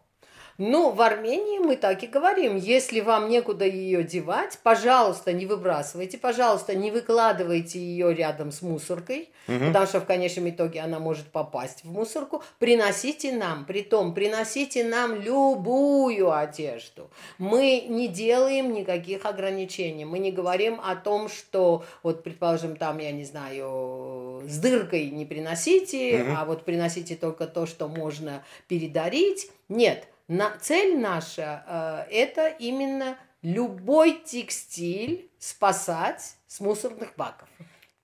Ну, 0.57 0.91
в 0.91 1.01
Армении 1.01 1.59
мы 1.59 1.75
так 1.75 2.03
и 2.03 2.07
говорим. 2.07 2.55
Если 2.55 2.99
вам 2.99 3.29
некуда 3.29 3.65
ее 3.65 4.03
девать, 4.03 4.57
пожалуйста, 4.63 5.31
не 5.31 5.45
выбрасывайте, 5.45 6.17
пожалуйста, 6.17 6.73
не 6.75 6.89
выкладывайте 6.89 7.79
ее 7.79 8.13
рядом 8.13 8.51
с 8.51 8.63
мусоркой, 8.63 9.29
угу. 9.47 9.67
потому 9.67 9.85
что 9.85 9.99
в 9.99 10.05
конечном 10.05 10.49
итоге 10.49 10.79
она 10.81 10.97
может 10.97 11.27
попасть 11.27 11.83
в 11.83 11.91
мусорку. 11.91 12.41
Приносите 12.57 13.33
нам, 13.33 13.65
притом 13.65 14.15
приносите 14.15 14.83
нам 14.83 15.21
любую 15.21 16.31
одежду. 16.31 17.11
Мы 17.37 17.85
не 17.87 18.07
делаем 18.07 18.73
никаких 18.73 19.25
ограничений. 19.25 20.05
Мы 20.05 20.17
не 20.17 20.31
говорим 20.31 20.81
о 20.83 20.95
том, 20.95 21.29
что 21.29 21.85
вот, 22.01 22.23
предположим, 22.23 22.77
там, 22.77 22.97
я 22.97 23.11
не 23.11 23.25
знаю, 23.25 24.41
с 24.47 24.57
дыркой 24.57 25.11
не 25.11 25.25
приносите, 25.25 26.23
угу. 26.23 26.31
а 26.35 26.45
вот 26.45 26.65
приносите 26.65 27.15
только 27.15 27.45
то, 27.45 27.67
что 27.67 27.87
можно 27.87 28.43
передарить. 28.67 29.51
Нет, 29.69 30.07
на, 30.27 30.57
цель 30.59 30.97
наша 30.97 32.05
э, 32.09 32.11
это 32.11 32.47
именно 32.47 33.17
любой 33.41 34.21
текстиль 34.25 35.31
спасать 35.39 36.35
с 36.47 36.59
мусорных 36.59 37.15
баков. 37.15 37.47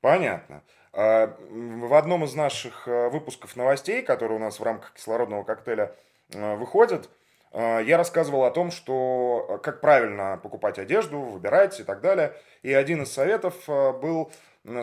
Понятно. 0.02 0.64
А, 0.94 1.36
в 1.40 1.94
одном 1.96 2.24
из 2.24 2.36
наших 2.36 2.88
э, 2.88 3.10
выпусков 3.10 3.56
новостей, 3.56 4.04
которые 4.04 4.38
у 4.38 4.42
нас 4.42 4.60
в 4.60 4.64
рамках 4.64 4.94
кислородного 4.94 5.44
коктейля 5.44 5.96
э, 6.32 6.56
выходят, 6.56 7.10
э, 7.52 7.82
я 7.84 7.98
рассказывал 7.98 8.44
о 8.44 8.52
том, 8.52 8.70
что 8.70 9.60
как 9.64 9.82
правильно 9.82 10.40
покупать 10.42 10.78
одежду, 10.78 11.20
выбирать 11.20 11.80
и 11.80 11.84
так 11.84 12.02
далее. 12.02 12.34
И 12.62 12.72
один 12.72 13.04
из 13.04 13.12
советов 13.12 13.56
был, 13.68 14.32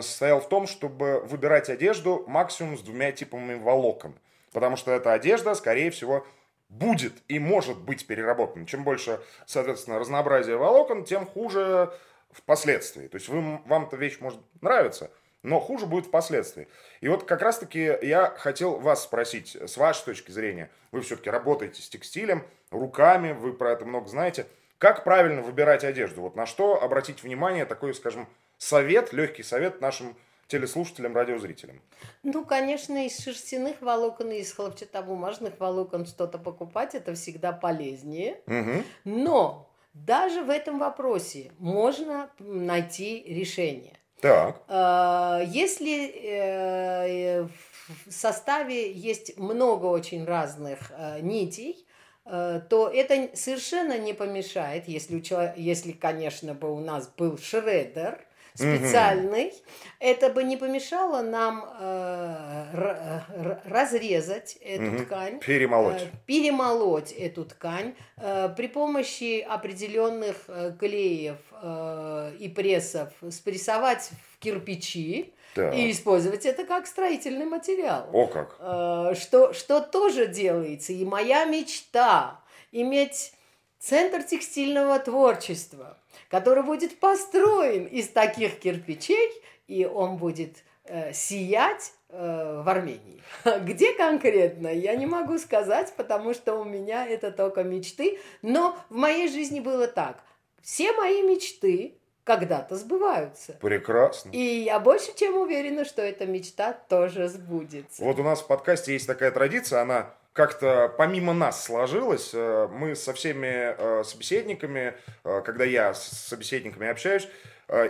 состоял 0.01 0.41
в 0.41 0.49
том, 0.49 0.67
чтобы 0.67 1.21
выбирать 1.21 1.69
одежду 1.69 2.25
максимум 2.27 2.77
с 2.77 2.81
двумя 2.81 3.11
типами 3.13 3.55
волокон. 3.55 4.13
Потому 4.51 4.75
что 4.75 4.91
эта 4.91 5.13
одежда, 5.13 5.55
скорее 5.55 5.91
всего, 5.91 6.25
будет 6.71 7.13
и 7.27 7.37
может 7.37 7.77
быть 7.77 8.07
переработан. 8.07 8.65
Чем 8.65 8.83
больше, 8.83 9.19
соответственно, 9.45 9.99
разнообразия 9.99 10.55
волокон, 10.55 11.03
тем 11.03 11.27
хуже 11.27 11.93
впоследствии. 12.31 13.07
То 13.07 13.15
есть 13.15 13.27
вы, 13.27 13.59
вам 13.65 13.85
эта 13.85 13.97
вещь 13.97 14.19
может 14.21 14.39
нравиться, 14.61 15.11
но 15.43 15.59
хуже 15.59 15.85
будет 15.85 16.05
впоследствии. 16.05 16.67
И 17.01 17.09
вот 17.09 17.25
как 17.25 17.41
раз-таки 17.41 17.97
я 18.01 18.33
хотел 18.37 18.79
вас 18.79 19.03
спросить, 19.03 19.55
с 19.55 19.75
вашей 19.75 20.05
точки 20.05 20.31
зрения, 20.31 20.71
вы 20.91 21.01
все-таки 21.01 21.29
работаете 21.29 21.81
с 21.81 21.89
текстилем, 21.89 22.45
руками, 22.71 23.33
вы 23.33 23.53
про 23.53 23.73
это 23.73 23.85
много 23.85 24.07
знаете, 24.07 24.47
как 24.77 25.03
правильно 25.03 25.41
выбирать 25.41 25.83
одежду? 25.83 26.21
Вот 26.21 26.35
на 26.35 26.45
что 26.45 26.81
обратить 26.81 27.21
внимание, 27.21 27.65
такой, 27.65 27.93
скажем, 27.93 28.27
совет, 28.57 29.11
легкий 29.11 29.43
совет 29.43 29.81
нашим 29.81 30.15
телеслушателям, 30.51 31.15
радиозрителям? 31.15 31.81
Ну, 32.23 32.45
конечно, 32.45 33.05
из 33.05 33.17
шерстяных 33.17 33.81
волокон 33.81 34.31
и 34.31 34.39
из 34.39 34.51
хлопчатобумажных 34.53 35.59
волокон 35.59 36.05
что-то 36.05 36.37
покупать, 36.37 36.93
это 36.93 37.13
всегда 37.15 37.53
полезнее. 37.53 38.41
Угу. 38.47 38.83
Но 39.05 39.69
даже 39.93 40.43
в 40.43 40.49
этом 40.49 40.79
вопросе 40.79 41.51
можно 41.57 42.29
найти 42.39 43.23
решение. 43.23 43.97
Так. 44.21 44.61
А, 44.67 45.41
если 45.43 46.11
э, 46.23 47.43
в 47.43 48.11
составе 48.11 48.91
есть 48.91 49.37
много 49.37 49.87
очень 49.87 50.25
разных 50.25 50.91
э, 50.91 51.21
нитей, 51.21 51.87
э, 52.25 52.61
то 52.69 52.87
это 52.87 53.35
совершенно 53.35 53.97
не 53.97 54.13
помешает, 54.13 54.87
если, 54.87 55.15
у 55.15 55.21
человека, 55.21 55.59
если 55.59 55.91
конечно, 55.91 56.53
бы 56.53 56.71
у 56.71 56.79
нас 56.79 57.07
был 57.07 57.39
шредер, 57.39 58.23
специальный, 58.53 59.47
угу. 59.47 59.55
это 59.99 60.29
бы 60.29 60.43
не 60.43 60.57
помешало 60.57 61.21
нам 61.21 61.65
э, 61.79 63.19
разрезать 63.65 64.57
эту 64.61 64.95
угу. 64.95 65.03
ткань, 65.03 65.39
перемолоть, 65.39 66.01
э, 66.01 66.07
перемолоть 66.25 67.11
эту 67.11 67.45
ткань 67.45 67.95
э, 68.17 68.49
при 68.55 68.67
помощи 68.67 69.41
определенных 69.41 70.35
э, 70.47 70.73
клеев 70.79 71.37
э, 71.61 72.33
и 72.39 72.49
прессов, 72.49 73.09
спрессовать 73.29 74.11
в 74.33 74.39
кирпичи. 74.39 75.33
Да. 75.53 75.69
И 75.71 75.91
использовать 75.91 76.45
это 76.45 76.63
как 76.63 76.87
строительный 76.87 77.45
материал. 77.45 78.07
О 78.13 78.27
как! 78.27 78.55
Э, 78.59 79.13
что, 79.19 79.51
что 79.51 79.81
тоже 79.81 80.27
делается. 80.27 80.93
И 80.93 81.03
моя 81.03 81.43
мечта 81.43 82.39
иметь 82.71 83.33
центр 83.81 84.23
текстильного 84.23 84.99
творчества, 84.99 85.97
который 86.29 86.63
будет 86.63 86.99
построен 86.99 87.85
из 87.85 88.09
таких 88.09 88.59
кирпичей, 88.59 89.31
и 89.67 89.85
он 89.85 90.17
будет 90.17 90.57
э, 90.85 91.11
сиять 91.13 91.93
э, 92.09 92.61
в 92.63 92.69
Армении. 92.69 93.21
Где 93.61 93.93
конкретно, 93.93 94.67
я 94.67 94.95
не 94.95 95.07
могу 95.07 95.39
сказать, 95.39 95.93
потому 95.97 96.33
что 96.33 96.55
у 96.55 96.63
меня 96.63 97.07
это 97.07 97.31
только 97.31 97.63
мечты. 97.63 98.19
Но 98.41 98.77
в 98.89 98.95
моей 98.95 99.27
жизни 99.27 99.59
было 99.59 99.87
так. 99.87 100.23
Все 100.61 100.93
мои 100.93 101.23
мечты 101.23 101.95
когда-то 102.23 102.75
сбываются. 102.75 103.53
Прекрасно. 103.53 104.29
И 104.29 104.39
я 104.39 104.79
больше 104.79 105.15
чем 105.15 105.37
уверена, 105.37 105.85
что 105.85 106.03
эта 106.03 106.27
мечта 106.27 106.73
тоже 106.73 107.27
сбудется. 107.29 108.03
Вот 108.03 108.19
у 108.19 108.23
нас 108.23 108.41
в 108.41 108.47
подкасте 108.47 108.93
есть 108.93 109.07
такая 109.07 109.31
традиция, 109.31 109.81
она 109.81 110.13
как-то 110.33 110.93
помимо 110.97 111.33
нас 111.33 111.63
сложилась. 111.63 112.31
Э, 112.33 112.67
мы 112.71 112.95
со 112.95 113.13
всеми 113.13 113.75
э, 113.77 114.03
собеседниками, 114.03 114.95
э, 115.23 115.41
когда 115.43 115.65
я 115.65 115.93
с 115.93 116.07
собеседниками 116.07 116.87
общаюсь, 116.87 117.27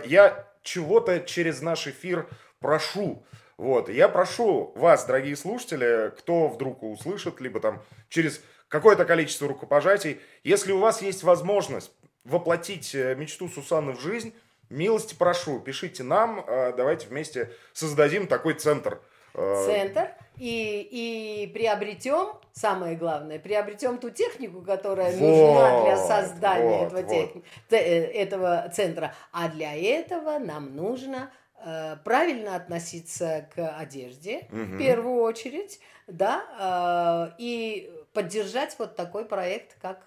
я 0.04 0.46
чего-то 0.62 1.18
через 1.20 1.60
наш 1.60 1.88
эфир 1.88 2.28
прошу. 2.60 3.26
Вот, 3.56 3.88
я 3.88 4.08
прошу 4.08 4.72
вас, 4.76 5.04
дорогие 5.06 5.34
слушатели, 5.34 6.12
кто 6.18 6.46
вдруг 6.46 6.84
услышит, 6.84 7.40
либо 7.40 7.58
там 7.58 7.82
через 8.08 8.40
какое-то 8.68 9.04
количество 9.04 9.48
рукопожатий, 9.48 10.20
если 10.44 10.70
у 10.70 10.78
вас 10.78 11.02
есть 11.02 11.24
возможность 11.24 11.90
воплотить 12.22 12.94
мечту 12.94 13.48
Сусаны 13.48 13.90
в 13.92 14.00
жизнь, 14.00 14.32
милости 14.70 15.16
прошу, 15.16 15.58
пишите 15.58 16.04
нам, 16.04 16.44
давайте 16.46 17.08
вместе 17.08 17.50
создадим 17.72 18.28
такой 18.28 18.54
центр. 18.54 19.00
Центр 19.34 20.10
и, 20.38 21.44
и 21.44 21.46
приобретем, 21.52 22.28
самое 22.52 22.96
главное, 22.96 23.38
приобретем 23.38 23.98
ту 23.98 24.10
технику, 24.10 24.62
которая 24.62 25.12
вот, 25.16 25.20
нужна 25.20 25.84
для 25.84 25.96
создания 25.96 26.88
вот, 26.88 26.92
этого, 26.92 27.02
техни... 27.02 27.44
вот. 27.70 27.76
Э, 27.76 28.04
этого 28.12 28.70
центра. 28.74 29.14
А 29.32 29.48
для 29.48 29.74
этого 29.74 30.38
нам 30.38 30.74
нужно 30.74 31.30
э, 31.64 31.96
правильно 32.04 32.56
относиться 32.56 33.48
к 33.54 33.76
одежде, 33.78 34.48
угу. 34.50 34.60
в 34.60 34.78
первую 34.78 35.22
очередь, 35.22 35.80
да, 36.06 37.30
э, 37.30 37.34
и 37.38 37.92
поддержать 38.12 38.76
вот 38.78 38.96
такой 38.96 39.24
проект, 39.24 39.76
как 39.80 40.02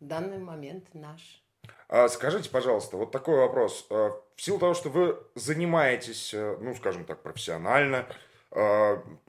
в 0.00 0.04
данный 0.04 0.38
момент 0.38 0.84
наш. 0.94 1.42
А 1.88 2.08
скажите, 2.08 2.50
пожалуйста, 2.50 2.96
вот 2.96 3.12
такой 3.12 3.36
вопрос. 3.38 3.86
Э, 3.90 4.10
в 4.34 4.42
силу 4.42 4.58
того, 4.58 4.74
что 4.74 4.88
вы 4.88 5.18
занимаетесь, 5.34 6.34
э, 6.34 6.56
ну, 6.60 6.74
скажем 6.74 7.04
так, 7.04 7.22
профессионально, 7.22 8.06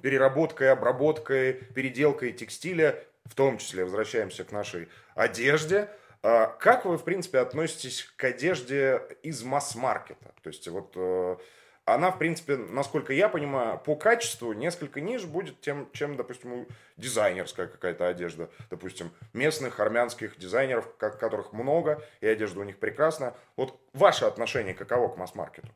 переработкой, 0.01 0.71
обработкой, 0.71 1.53
переделкой 1.53 2.31
текстиля, 2.31 3.03
в 3.25 3.35
том 3.35 3.57
числе 3.57 3.83
возвращаемся 3.83 4.43
к 4.43 4.51
нашей 4.51 4.87
одежде. 5.15 5.89
Э, 6.23 6.47
как 6.59 6.85
вы, 6.85 6.97
в 6.97 7.03
принципе, 7.03 7.39
относитесь 7.39 8.03
к 8.15 8.23
одежде 8.23 9.01
из 9.23 9.43
масс-маркета? 9.43 10.33
То 10.41 10.49
есть 10.49 10.67
вот 10.67 10.93
э, 10.95 11.37
она, 11.85 12.11
в 12.11 12.17
принципе, 12.17 12.57
насколько 12.57 13.13
я 13.13 13.29
понимаю, 13.29 13.79
по 13.79 13.95
качеству 13.95 14.53
несколько 14.53 14.99
ниже 14.99 15.27
будет 15.27 15.61
тем, 15.61 15.89
чем, 15.93 16.17
допустим, 16.17 16.67
дизайнерская 16.97 17.67
какая-то 17.67 18.07
одежда. 18.07 18.49
Допустим, 18.69 19.11
местных 19.33 19.79
армянских 19.79 20.37
дизайнеров, 20.37 20.93
которых 20.97 21.53
много, 21.53 22.03
и 22.19 22.27
одежда 22.27 22.59
у 22.59 22.63
них 22.63 22.77
прекрасная. 22.77 23.35
Вот 23.55 23.79
ваше 23.93 24.25
отношение 24.25 24.73
каково 24.73 25.07
к 25.09 25.17
масс-маркету? 25.17 25.69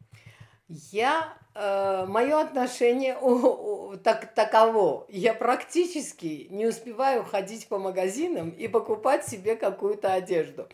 Я, 0.92 1.34
э, 1.54 2.06
мое 2.08 2.40
отношение 2.40 3.18
о, 3.18 3.30
о, 3.30 3.98
так, 3.98 4.34
таково. 4.34 5.06
Я 5.10 5.34
практически 5.34 6.48
не 6.50 6.66
успеваю 6.66 7.24
ходить 7.24 7.68
по 7.68 7.78
магазинам 7.78 8.50
и 8.51 8.68
покупать 8.68 9.28
себе 9.28 9.56
какую-то 9.56 10.13
одежду. 10.13 10.68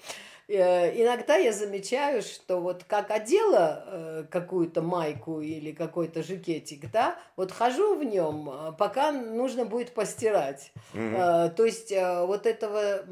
Э, 0.49 1.01
иногда 1.01 1.35
я 1.35 1.51
замечаю, 1.51 2.21
что 2.21 2.61
вот 2.61 2.85
как 2.85 3.11
одела 3.11 3.83
э, 3.85 4.23
какую-то 4.31 4.81
майку 4.81 5.41
или 5.41 5.73
какой-то 5.73 6.23
жакетик, 6.23 6.89
да, 6.89 7.19
вот 7.35 7.51
хожу 7.51 7.95
в 7.95 8.03
нем, 8.05 8.49
э, 8.49 8.71
пока 8.77 9.11
нужно 9.11 9.65
будет 9.65 9.93
постирать. 9.93 10.71
Mm-hmm. 10.93 11.53
То 11.55 11.65
есть 11.65 11.91
вот 11.91 12.45
этого 12.45 13.03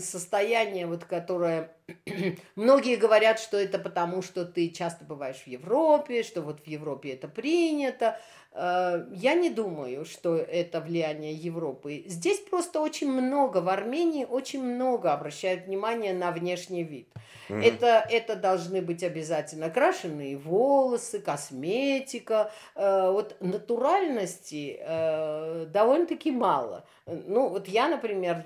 состояния, 0.00 0.86
вот 0.86 1.04
которое 1.04 1.70
многие 2.56 2.96
говорят, 2.96 3.38
что 3.38 3.56
это 3.56 3.78
потому, 3.78 4.22
что 4.22 4.44
ты 4.44 4.68
часто 4.70 5.04
бываешь 5.04 5.42
в 5.44 5.46
Европе, 5.46 6.24
что 6.24 6.42
вот 6.42 6.60
в 6.60 6.66
Европе 6.66 7.10
это 7.10 7.28
принято. 7.28 8.18
Э, 8.52 9.04
я 9.12 9.34
не 9.34 9.50
думаю, 9.50 10.04
что 10.04 10.36
это 10.36 10.80
влияние 10.80 11.32
Европы. 11.32 12.04
Здесь 12.06 12.40
просто 12.40 12.80
очень 12.80 13.10
много, 13.10 13.58
в 13.58 13.68
Армении 13.68 14.24
очень 14.24 14.62
много 14.62 15.12
обращают 15.12 15.66
внимание 15.66 16.12
на 16.12 16.30
внешний 16.30 16.82
вид. 16.82 17.08
Mm-hmm. 17.48 17.64
Это, 17.64 18.06
это 18.08 18.36
должны 18.36 18.80
быть 18.80 19.02
обязательно 19.02 19.70
крашеные 19.70 20.36
волосы, 20.36 21.20
косметика. 21.20 22.52
Э, 22.74 23.10
вот 23.10 23.36
натуральности 23.40 24.78
э, 24.80 25.66
довольно-таки 25.66 26.30
мало. 26.30 26.84
Ну, 27.26 27.48
вот 27.48 27.66
я, 27.66 27.88
например, 27.88 28.44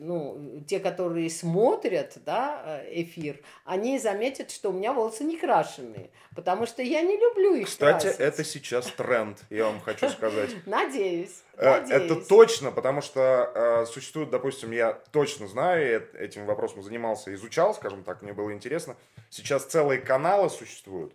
ну, 0.00 0.62
те, 0.66 0.80
которые 0.80 1.28
смотрят 1.28 2.16
да, 2.24 2.82
эфир, 2.90 3.40
они 3.64 3.98
заметят, 3.98 4.50
что 4.50 4.70
у 4.70 4.72
меня 4.72 4.92
волосы 4.92 5.24
не 5.24 5.36
крашеные, 5.36 6.10
потому 6.34 6.66
что 6.66 6.82
я 6.82 7.02
не 7.02 7.16
люблю 7.16 7.54
их 7.54 7.66
Кстати, 7.66 8.04
красить. 8.04 8.20
это 8.20 8.44
сейчас 8.44 8.86
тренд 8.86 9.38
я 9.50 9.66
вам 9.66 9.80
хочу 9.80 10.08
сказать. 10.08 10.50
Надеюсь. 10.66 11.42
Э, 11.56 11.84
это 11.88 12.16
точно, 12.16 12.70
потому 12.70 13.00
что 13.00 13.52
э, 13.54 13.86
существует, 13.86 14.30
допустим, 14.30 14.72
я 14.72 14.92
точно 15.12 15.46
знаю, 15.46 16.08
этим 16.14 16.46
вопросом 16.46 16.82
занимался, 16.82 17.34
изучал, 17.34 17.74
скажем 17.74 18.02
так, 18.02 18.22
мне 18.22 18.32
было 18.32 18.52
интересно. 18.52 18.96
Сейчас 19.30 19.64
целые 19.64 20.00
каналы 20.00 20.48
существуют, 20.50 21.12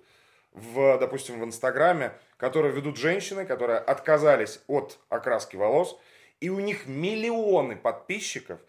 в, 0.53 0.97
допустим, 0.99 1.39
в 1.39 1.43
Инстаграме, 1.43 2.13
которые 2.37 2.73
ведут 2.73 2.97
женщины, 2.97 3.45
которые 3.45 3.79
отказались 3.79 4.59
от 4.67 4.99
окраски 5.09 5.55
волос, 5.55 5.97
и 6.41 6.49
у 6.49 6.59
них 6.59 6.87
миллионы 6.87 7.77
подписчиков, 7.77 8.59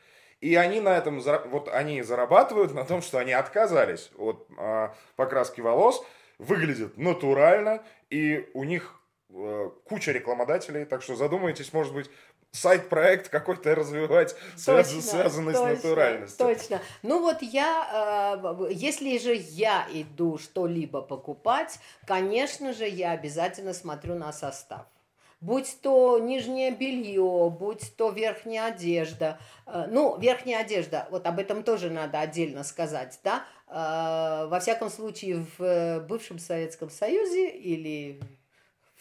и 0.40 0.54
они 0.54 0.80
на 0.80 0.96
этом, 0.96 1.20
вот 1.50 1.68
они 1.68 2.02
зарабатывают 2.02 2.72
на 2.74 2.85
том, 2.85 3.02
что 3.02 3.18
они 3.18 3.32
отказались 3.32 4.11
от 4.16 4.46
э, 4.56 4.88
покраски 5.16 5.61
волос, 5.61 6.04
выглядят 6.38 6.96
натурально, 6.96 7.82
и 8.11 8.48
у 8.54 8.62
них 8.62 9.02
Э, 9.35 9.70
куча 9.85 10.12
рекламодателей, 10.12 10.85
так 10.85 11.02
что 11.02 11.16
задумайтесь, 11.16 11.72
может 11.72 11.94
быть, 11.94 12.11
сайт-проект 12.50 13.30
какой-то 13.30 13.74
развивать, 13.74 14.37
точно, 14.66 15.00
связанный 15.00 15.54
точно, 15.54 15.76
с 15.76 15.82
натуральностью. 15.82 16.46
Точно. 16.46 16.82
Ну 17.02 17.20
вот 17.20 17.40
я, 17.40 18.37
э, 18.38 18.72
если 18.72 19.16
же 19.16 19.35
я 19.35 19.88
иду 19.90 20.37
что-либо 20.37 21.00
покупать, 21.00 21.78
конечно 22.06 22.74
же, 22.74 22.87
я 22.87 23.12
обязательно 23.12 23.72
смотрю 23.72 24.16
на 24.16 24.35
состав. 24.35 24.82
Будь 25.42 25.76
то 25.83 26.18
нижнее 26.18 26.70
белье, 26.70 27.50
будь 27.50 27.94
то 27.96 28.09
верхняя 28.09 28.68
одежда. 28.72 29.38
Э, 29.66 29.87
ну, 29.90 30.18
верхняя 30.18 30.62
одежда, 30.62 31.07
вот 31.11 31.26
об 31.26 31.38
этом 31.38 31.62
тоже 31.62 31.90
надо 31.90 32.20
отдельно 32.20 32.64
сказать, 32.64 33.20
да. 33.22 33.44
Во 33.68 34.59
всяком 34.61 34.90
случае, 34.90 35.46
в 35.57 36.00
бывшем 36.07 36.38
Советском 36.38 36.90
Союзе 36.90 37.48
или 37.48 38.20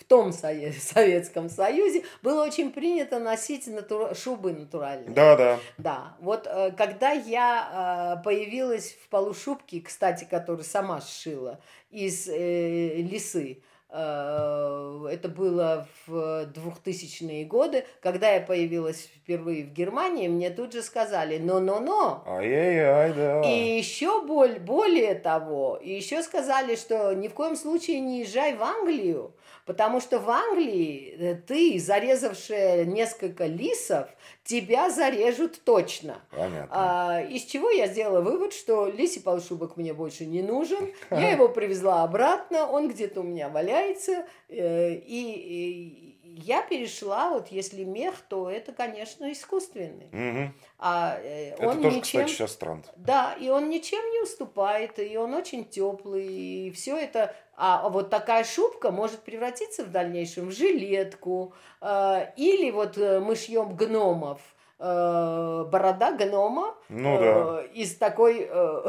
в 0.01 0.03
том 0.03 0.33
Советском 0.33 1.49
Союзе 1.49 2.03
было 2.21 2.43
очень 2.43 2.71
принято 2.71 3.19
носить 3.19 3.67
натур... 3.67 4.15
шубы 4.15 4.51
натуральные. 4.51 5.11
Да, 5.11 5.35
да. 5.35 5.59
Да. 5.77 6.17
Вот 6.19 6.47
э, 6.47 6.71
когда 6.71 7.11
я 7.11 8.17
э, 8.19 8.23
появилась 8.23 8.93
в 9.03 9.09
полушубке, 9.09 9.81
кстати, 9.81 10.25
которую 10.29 10.63
сама 10.63 11.01
сшила 11.01 11.59
из 11.91 12.27
э, 12.27 12.95
лисы, 12.95 13.61
это 13.93 15.27
было 15.27 15.85
в 16.07 16.45
2000-е 16.45 17.45
годы, 17.45 17.85
когда 18.01 18.31
я 18.31 18.39
появилась 18.41 19.09
впервые 19.15 19.65
в 19.65 19.73
Германии, 19.73 20.29
мне 20.29 20.49
тут 20.49 20.71
же 20.71 20.81
сказали 20.81 21.37
«но-но-но». 21.37 22.23
Ай-яй-яй, 22.25 23.13
да. 23.13 23.41
И 23.41 23.77
еще 23.77 24.25
боль, 24.25 24.59
более 24.59 25.15
того, 25.15 25.77
еще 25.81 26.23
сказали, 26.23 26.75
что 26.75 27.13
ни 27.13 27.27
в 27.27 27.33
коем 27.33 27.57
случае 27.57 27.99
не 27.99 28.21
езжай 28.21 28.55
в 28.55 28.63
Англию, 28.63 29.33
Потому 29.65 30.01
что 30.01 30.19
в 30.19 30.29
Англии 30.29 31.15
э, 31.17 31.35
ты, 31.35 31.79
зарезавшая 31.79 32.85
несколько 32.85 33.45
лисов, 33.45 34.07
тебя 34.43 34.89
зарежут 34.89 35.61
точно. 35.63 36.21
Понятно. 36.31 36.67
А, 36.71 37.21
из 37.21 37.43
чего 37.43 37.69
я 37.69 37.87
сделала 37.87 38.21
вывод, 38.21 38.53
что 38.53 38.87
лисий 38.87 39.21
полушубок 39.21 39.77
мне 39.77 39.93
больше 39.93 40.25
не 40.25 40.41
нужен. 40.41 40.93
Я 41.09 41.31
его 41.33 41.47
привезла 41.47 42.03
обратно, 42.03 42.65
он 42.65 42.89
где-то 42.89 43.21
у 43.21 43.23
меня 43.23 43.49
валяется. 43.49 44.25
Э, 44.49 44.93
и, 44.93 45.01
и 45.05 46.10
я 46.37 46.61
перешла, 46.61 47.29
вот 47.29 47.47
если 47.49 47.83
мех, 47.83 48.15
то 48.27 48.49
это, 48.49 48.71
конечно, 48.71 49.31
искусственный. 49.31 50.07
Угу. 50.07 50.53
А 50.79 51.17
э, 51.21 51.49
это 51.49 51.67
он 51.67 51.81
тоже, 51.81 51.97
ничем, 51.97 52.01
кстати, 52.01 52.29
сейчас 52.29 52.55
тренд. 52.55 52.91
Да, 52.95 53.33
и 53.39 53.49
он 53.49 53.69
ничем 53.69 54.03
не 54.11 54.21
уступает, 54.21 54.99
и 54.99 55.17
он 55.17 55.33
очень 55.33 55.65
теплый, 55.65 56.67
и 56.67 56.71
все 56.71 56.97
это. 56.97 57.35
А 57.55 57.89
вот 57.89 58.09
такая 58.09 58.43
шубка 58.43 58.91
может 58.91 59.19
превратиться 59.21 59.83
в 59.83 59.91
дальнейшем 59.91 60.47
в 60.47 60.51
жилетку, 60.51 61.53
э, 61.81 62.31
или 62.37 62.71
вот 62.71 62.97
э, 62.97 63.19
мы 63.19 63.35
шьем 63.35 63.75
гномов 63.75 64.41
борода 64.85 66.11
гнома 66.11 66.75
Ну 66.89 67.15
э, 67.17 67.19
да. 67.19 67.61
из 67.73 67.95
такой 67.97 68.47
э, 68.49 68.81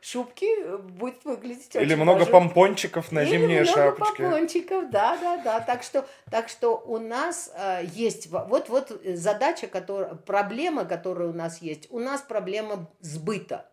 шубки 0.00 0.76
будет 0.78 1.24
выглядеть 1.24 1.74
Или 1.74 1.86
очень 1.94 1.96
много 2.02 2.20
даже- 2.20 2.30
помпончиков 2.30 3.10
на 3.12 3.22
Или 3.22 3.30
зимние 3.30 3.62
много 3.62 3.74
шапочки. 3.74 4.22
помпончиков, 4.22 4.90
да, 4.90 5.16
да, 5.20 5.36
да. 5.38 5.60
Так 5.60 5.82
что, 5.82 6.06
так 6.30 6.48
что 6.48 6.76
у 6.76 6.98
нас 6.98 7.52
э, 7.56 7.80
есть 7.92 8.28
во- 8.28 8.44
вот 8.44 8.68
вот 8.68 8.92
задача, 9.04 9.66
которая 9.66 10.14
проблема, 10.14 10.84
которая 10.84 11.28
у 11.28 11.32
нас 11.32 11.60
есть. 11.62 11.88
У 11.90 11.98
нас 11.98 12.20
проблема 12.20 12.86
сбыта. 13.00 13.66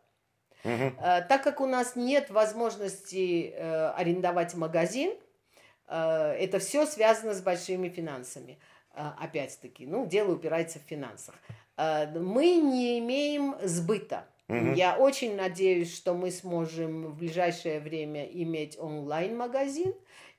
Э, 0.64 1.22
Так 1.30 1.44
как 1.44 1.62
у 1.62 1.66
нас 1.68 1.96
нет 1.96 2.30
возможности 2.32 3.54
э, 3.56 3.90
арендовать 3.96 4.56
магазин, 4.56 5.14
э, 5.88 6.36
это 6.40 6.58
все 6.60 6.86
связано 6.86 7.34
с 7.34 7.42
большими 7.42 7.90
финансами. 7.90 8.58
Э, 8.96 9.12
Опять-таки, 9.22 9.86
ну, 9.86 10.06
дело 10.08 10.34
упирается 10.34 10.80
в 10.80 10.82
финансах. 10.90 11.36
Э, 11.78 12.08
Мы 12.18 12.56
не 12.56 13.00
имеем 13.00 13.56
сбыта. 13.64 14.26
Мгм. 14.48 14.74
Я 14.74 14.96
очень 14.98 15.36
надеюсь, 15.36 15.94
что 15.96 16.14
мы 16.14 16.32
сможем 16.32 17.08
в 17.08 17.18
ближайшее 17.18 17.80
время 17.80 18.26
иметь 18.26 18.78
онлайн-магазин. 18.80 19.94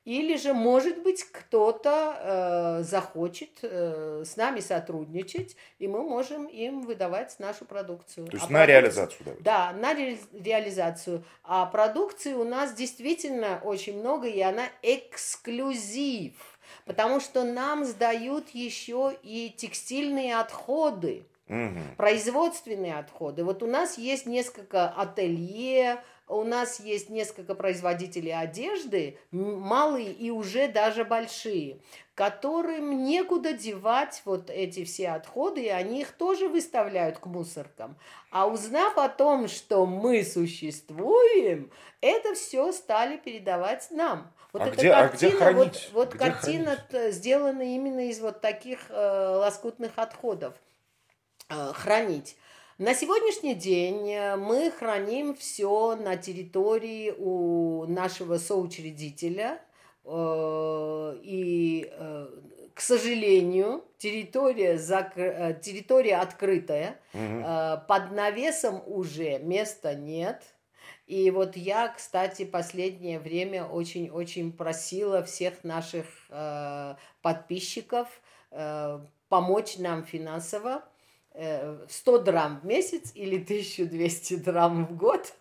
Или 0.04 0.36
же, 0.38 0.54
может 0.54 1.02
быть, 1.02 1.22
кто-то 1.24 2.78
э, 2.80 2.82
захочет 2.84 3.50
э, 3.60 4.22
с 4.24 4.36
нами 4.38 4.60
сотрудничать, 4.60 5.54
и 5.78 5.86
мы 5.86 6.02
можем 6.02 6.46
им 6.46 6.80
выдавать 6.80 7.38
нашу 7.38 7.66
продукцию. 7.66 8.26
То 8.28 8.36
есть 8.38 8.46
А 8.48 8.50
на 8.50 8.60
продукция- 8.60 8.66
реализацию 8.80 9.24
давать. 9.26 9.42
да, 9.42 9.72
на 9.72 9.92
ре- 9.92 10.16
реализацию. 10.32 11.24
А 11.44 11.66
продукции 11.66 12.32
у 12.32 12.44
нас 12.44 12.72
действительно 12.72 13.60
очень 13.62 13.98
много, 13.98 14.26
и 14.28 14.40
она 14.40 14.64
эксклюзив. 14.82 16.32
Потому 16.84 17.20
что 17.20 17.44
нам 17.44 17.84
сдают 17.84 18.50
еще 18.50 19.16
и 19.22 19.50
текстильные 19.56 20.36
отходы, 20.36 21.24
Мгм. 21.48 21.96
производственные 21.96 22.98
отходы. 22.98 23.44
Вот 23.44 23.62
у 23.62 23.66
нас 23.66 23.96
есть 23.96 24.26
несколько 24.26 24.88
ателье, 24.88 26.02
у 26.28 26.44
нас 26.44 26.80
есть 26.80 27.08
несколько 27.08 27.54
производителей 27.54 28.34
одежды, 28.38 29.18
малые 29.30 30.12
и 30.12 30.30
уже 30.30 30.68
даже 30.68 31.04
большие, 31.04 31.80
которым 32.14 33.04
некуда 33.04 33.54
девать 33.54 34.20
вот 34.26 34.50
эти 34.50 34.84
все 34.84 35.08
отходы, 35.10 35.62
и 35.62 35.68
они 35.68 36.02
их 36.02 36.12
тоже 36.12 36.48
выставляют 36.48 37.18
к 37.18 37.26
мусоркам. 37.26 37.96
А 38.30 38.46
узнав 38.46 38.98
о 38.98 39.08
том, 39.08 39.48
что 39.48 39.86
мы 39.86 40.22
существуем, 40.22 41.70
это 42.02 42.34
все 42.34 42.72
стали 42.72 43.16
передавать 43.16 43.90
нам. 43.90 44.32
Вот 44.52 44.62
А 44.62 44.66
эта 44.68 44.76
где- 44.76 44.90
а 44.92 45.08
где 45.08 45.28
картина, 45.30 45.36
хранить? 45.38 45.90
вот, 45.92 46.06
вот 46.06 46.08
Где 46.14 46.18
картина 46.18 46.76
хранить? 46.90 47.14
сделана 47.14 47.62
именно 47.62 48.08
из 48.08 48.18
вот 48.20 48.40
таких 48.40 48.86
э, 48.90 48.94
лоскутных 49.36 49.92
отходов 49.96 50.54
э, 51.50 51.72
хранить. 51.74 52.36
На 52.78 52.94
сегодняшний 52.94 53.54
день 53.54 54.10
э, 54.10 54.36
мы 54.36 54.70
храним 54.70 55.34
все 55.34 55.96
на 55.96 56.16
территории 56.16 57.12
у 57.16 57.84
нашего 57.86 58.38
соучредителя. 58.38 59.60
э, 60.04 61.16
И, 61.22 61.90
э, 61.92 62.26
к 62.74 62.80
сожалению, 62.80 63.84
территория, 63.98 64.76
зак- 64.76 65.60
территория 65.60 66.16
открытая. 66.16 66.98
Э, 67.12 67.78
Под 67.86 68.12
навесом 68.12 68.82
уже 68.86 69.38
места 69.40 69.94
нет. 69.94 70.42
И 71.08 71.30
вот 71.30 71.56
я, 71.56 71.88
кстати, 71.88 72.44
последнее 72.44 73.18
время 73.18 73.64
очень-очень 73.64 74.52
просила 74.52 75.22
всех 75.22 75.64
наших 75.64 76.04
э, 76.28 76.96
подписчиков 77.22 78.08
э, 78.50 79.00
помочь 79.30 79.78
нам 79.78 80.04
финансово. 80.04 80.84
Э, 81.38 81.86
100 81.88 82.18
драм 82.18 82.60
в 82.60 82.66
месяц 82.66 83.12
или 83.14 83.36
1200 83.42 84.36
драм 84.36 84.86
в 84.86 84.96
год 84.96 85.32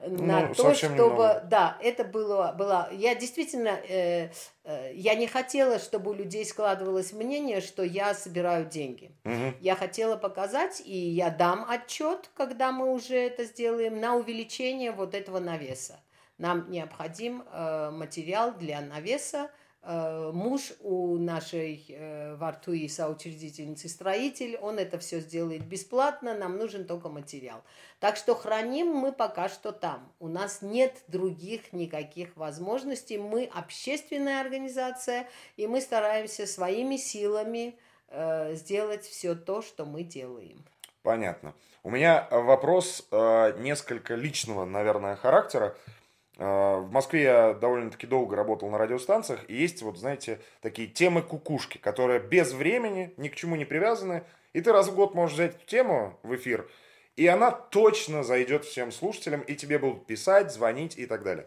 на 0.00 0.48
Ну, 0.48 0.54
то, 0.54 0.74
чтобы... 0.74 0.94
немного. 0.94 1.46
Да, 1.48 1.78
это 1.80 2.04
было... 2.04 2.52
было 2.58 2.88
я 2.92 3.14
действительно... 3.14 3.68
э, 3.88 4.30
э, 4.64 4.92
я 4.94 5.14
не 5.14 5.26
хотела, 5.28 5.78
чтобы 5.78 6.10
у 6.10 6.14
людей 6.14 6.44
складывалось 6.44 7.12
мнение, 7.12 7.60
что 7.60 7.84
я 7.84 8.14
собираю 8.14 8.66
деньги. 8.66 9.12
Мгм. 9.24 9.54
Я 9.60 9.76
хотела 9.76 10.16
показать, 10.16 10.82
и 10.84 10.96
я 10.96 11.30
дам 11.30 11.64
отчет, 11.68 12.30
когда 12.34 12.72
мы 12.72 12.92
уже 12.92 13.14
это 13.16 13.44
сделаем, 13.44 14.00
на 14.00 14.16
увеличение 14.16 14.90
вот 14.90 15.14
этого 15.14 15.38
навеса. 15.38 16.00
Нам 16.36 16.68
необходим 16.70 17.44
э, 17.52 17.90
материал 17.92 18.52
для 18.54 18.80
навеса. 18.80 19.50
Э, 19.86 20.30
муж 20.32 20.72
у 20.80 21.18
нашей 21.18 21.84
э, 21.90 22.36
во 22.36 22.52
рту 22.52 22.72
и 22.72 22.88
соучредительницы 22.88 23.90
строитель, 23.90 24.56
он 24.56 24.78
это 24.78 24.98
все 24.98 25.20
сделает 25.20 25.66
бесплатно, 25.66 26.34
нам 26.34 26.56
нужен 26.56 26.86
только 26.86 27.10
материал. 27.10 27.62
Так 28.00 28.16
что 28.16 28.34
храним 28.34 28.86
мы 28.86 29.12
пока 29.12 29.50
что 29.50 29.72
там. 29.72 30.10
У 30.20 30.28
нас 30.28 30.62
нет 30.62 31.02
других 31.06 31.74
никаких 31.74 32.34
возможностей. 32.34 33.18
Мы 33.18 33.44
общественная 33.54 34.40
организация, 34.40 35.28
и 35.58 35.66
мы 35.66 35.82
стараемся 35.82 36.46
своими 36.46 36.96
силами 36.96 37.78
э, 38.08 38.54
сделать 38.54 39.04
все 39.04 39.34
то, 39.34 39.60
что 39.60 39.84
мы 39.84 40.02
делаем. 40.02 40.64
Понятно. 41.02 41.52
У 41.82 41.90
меня 41.90 42.26
вопрос 42.30 43.06
несколько 43.10 44.14
личного, 44.14 44.64
наверное, 44.64 45.16
характера. 45.16 45.76
Э, 46.38 46.78
В 46.78 46.90
Москве 46.90 47.22
я 47.22 47.54
довольно-таки 47.54 48.06
долго 48.06 48.36
работал 48.36 48.68
на 48.70 48.78
радиостанциях, 48.78 49.44
и 49.48 49.54
есть, 49.54 49.82
вот 49.82 49.98
знаете, 49.98 50.40
такие 50.60 50.88
темы 50.88 51.22
кукушки, 51.22 51.78
которые 51.78 52.20
без 52.20 52.52
времени, 52.52 53.12
ни 53.16 53.28
к 53.28 53.34
чему 53.34 53.56
не 53.56 53.64
привязаны, 53.64 54.24
и 54.52 54.60
ты 54.60 54.72
раз 54.72 54.88
в 54.88 54.94
год 54.94 55.14
можешь 55.14 55.34
взять 55.34 55.56
эту 55.56 55.66
тему 55.66 56.18
в 56.22 56.34
эфир, 56.34 56.68
и 57.16 57.26
она 57.26 57.50
точно 57.50 58.24
зайдет 58.24 58.64
всем 58.64 58.90
слушателям, 58.90 59.40
и 59.42 59.54
тебе 59.54 59.78
будут 59.78 60.06
писать, 60.06 60.52
звонить 60.52 60.98
и 60.98 61.06
так 61.06 61.22
далее. 61.22 61.46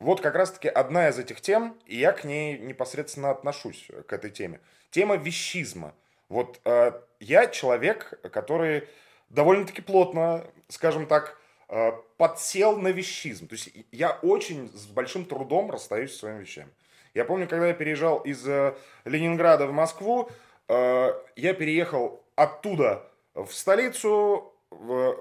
Вот 0.00 0.20
как 0.20 0.34
раз-таки 0.34 0.68
одна 0.68 1.08
из 1.08 1.18
этих 1.18 1.40
тем, 1.40 1.76
и 1.86 1.96
я 1.96 2.12
к 2.12 2.24
ней 2.24 2.58
непосредственно 2.58 3.30
отношусь, 3.30 3.86
э, 3.88 4.02
к 4.02 4.12
этой 4.12 4.30
теме. 4.30 4.60
Тема 4.90 5.16
вещизма. 5.16 5.94
Вот 6.28 6.60
э, 6.64 6.92
я 7.20 7.46
человек, 7.46 8.18
который 8.32 8.88
довольно-таки 9.28 9.82
плотно, 9.82 10.44
скажем 10.68 11.06
так, 11.06 11.38
подсел 12.16 12.76
на 12.78 12.88
вещизм. 12.88 13.46
То 13.46 13.54
есть 13.54 13.70
я 13.92 14.18
очень 14.22 14.70
с 14.72 14.86
большим 14.86 15.24
трудом 15.24 15.70
расстаюсь 15.70 16.12
со 16.12 16.18
своими 16.20 16.40
вещами. 16.40 16.70
Я 17.14 17.24
помню, 17.24 17.48
когда 17.48 17.68
я 17.68 17.74
переезжал 17.74 18.18
из 18.20 18.46
э, 18.46 18.74
Ленинграда 19.04 19.66
в 19.66 19.72
Москву, 19.72 20.30
э, 20.68 21.12
я 21.36 21.54
переехал 21.54 22.22
оттуда 22.36 23.04
в 23.34 23.50
столицу 23.50 24.52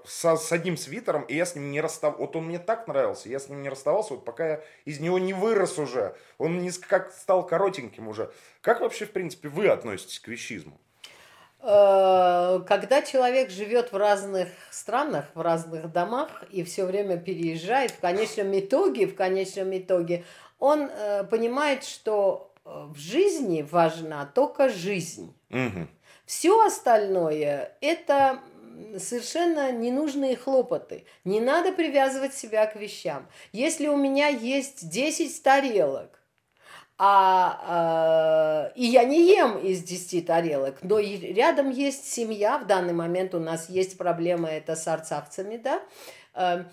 со- 0.06 0.36
с 0.36 0.52
одним 0.52 0.76
свитером, 0.78 1.24
и 1.24 1.36
я 1.36 1.46
с 1.46 1.56
ним 1.56 1.72
не 1.72 1.82
расставался. 1.82 2.22
Вот 2.22 2.36
он 2.36 2.46
мне 2.46 2.60
так 2.60 2.88
нравился, 2.88 3.30
я 3.30 3.40
с 3.40 3.48
ним 3.50 3.62
не 3.62 3.70
расставался, 3.70 4.16
вот 4.16 4.26
пока 4.26 4.48
я 4.48 4.64
из 4.86 5.00
него 5.00 5.20
не 5.20 5.34
вырос 5.34 5.80
уже. 5.80 6.16
Он 6.38 6.60
не 6.60 6.72
как 6.72 7.12
стал 7.14 7.48
коротеньким 7.48 8.08
уже. 8.08 8.32
Как 8.62 8.82
вообще, 8.82 9.06
в 9.06 9.12
принципе, 9.12 9.48
вы 9.48 9.70
относитесь 9.70 10.20
к 10.20 10.28
вещизму? 10.28 10.80
Э, 11.62 12.62
Когда 12.68 13.02
человек 13.02 13.50
живет 13.50 13.92
в 13.92 13.98
разных 13.98 14.50
странах, 14.72 15.26
в 15.34 15.42
разных 15.42 15.92
домах 15.92 16.44
и 16.52 16.64
все 16.64 16.86
время 16.86 17.18
переезжает, 17.18 17.92
в 17.92 18.00
конечном 18.00 18.58
итоге, 18.58 19.08
в 19.08 19.16
конечном 19.16 19.78
итоге, 19.78 20.24
он 20.60 20.90
э, 20.90 21.24
понимает, 21.24 21.84
что 21.84 22.52
э, 22.64 22.70
в 22.90 22.98
жизни 22.98 23.68
важна 23.70 24.26
только 24.26 24.70
жизнь. 24.70 25.34
Мгм. 25.50 25.90
Все 26.26 26.66
остальное– 26.66 27.72
это 27.82 28.40
совершенно 28.98 29.72
ненужные 29.72 30.36
хлопоты. 30.36 31.06
Не 31.24 31.40
надо 31.40 31.72
привязывать 31.72 32.34
себя 32.34 32.66
к 32.68 32.76
вещам. 32.76 33.28
Если 33.52 33.88
у 33.88 33.98
меня 33.98 34.28
есть 34.28 34.90
10 34.90 35.42
тарелок, 35.42 36.17
а, 37.00 38.72
э, 38.74 38.80
и 38.80 38.86
я 38.86 39.04
не 39.04 39.28
ем 39.28 39.58
из 39.60 39.84
10 39.84 40.26
тарелок, 40.26 40.78
но 40.82 41.00
рядом 41.00 41.70
есть 41.70 42.12
семья, 42.12 42.58
в 42.58 42.66
данный 42.66 42.94
момент 42.94 43.36
у 43.36 43.40
нас 43.40 43.70
есть 43.70 43.98
проблема 43.98 44.50
это 44.50 44.76
с 44.76 44.88
арцахцами, 44.88 45.58
да, 45.58 45.82
э, 46.34 46.66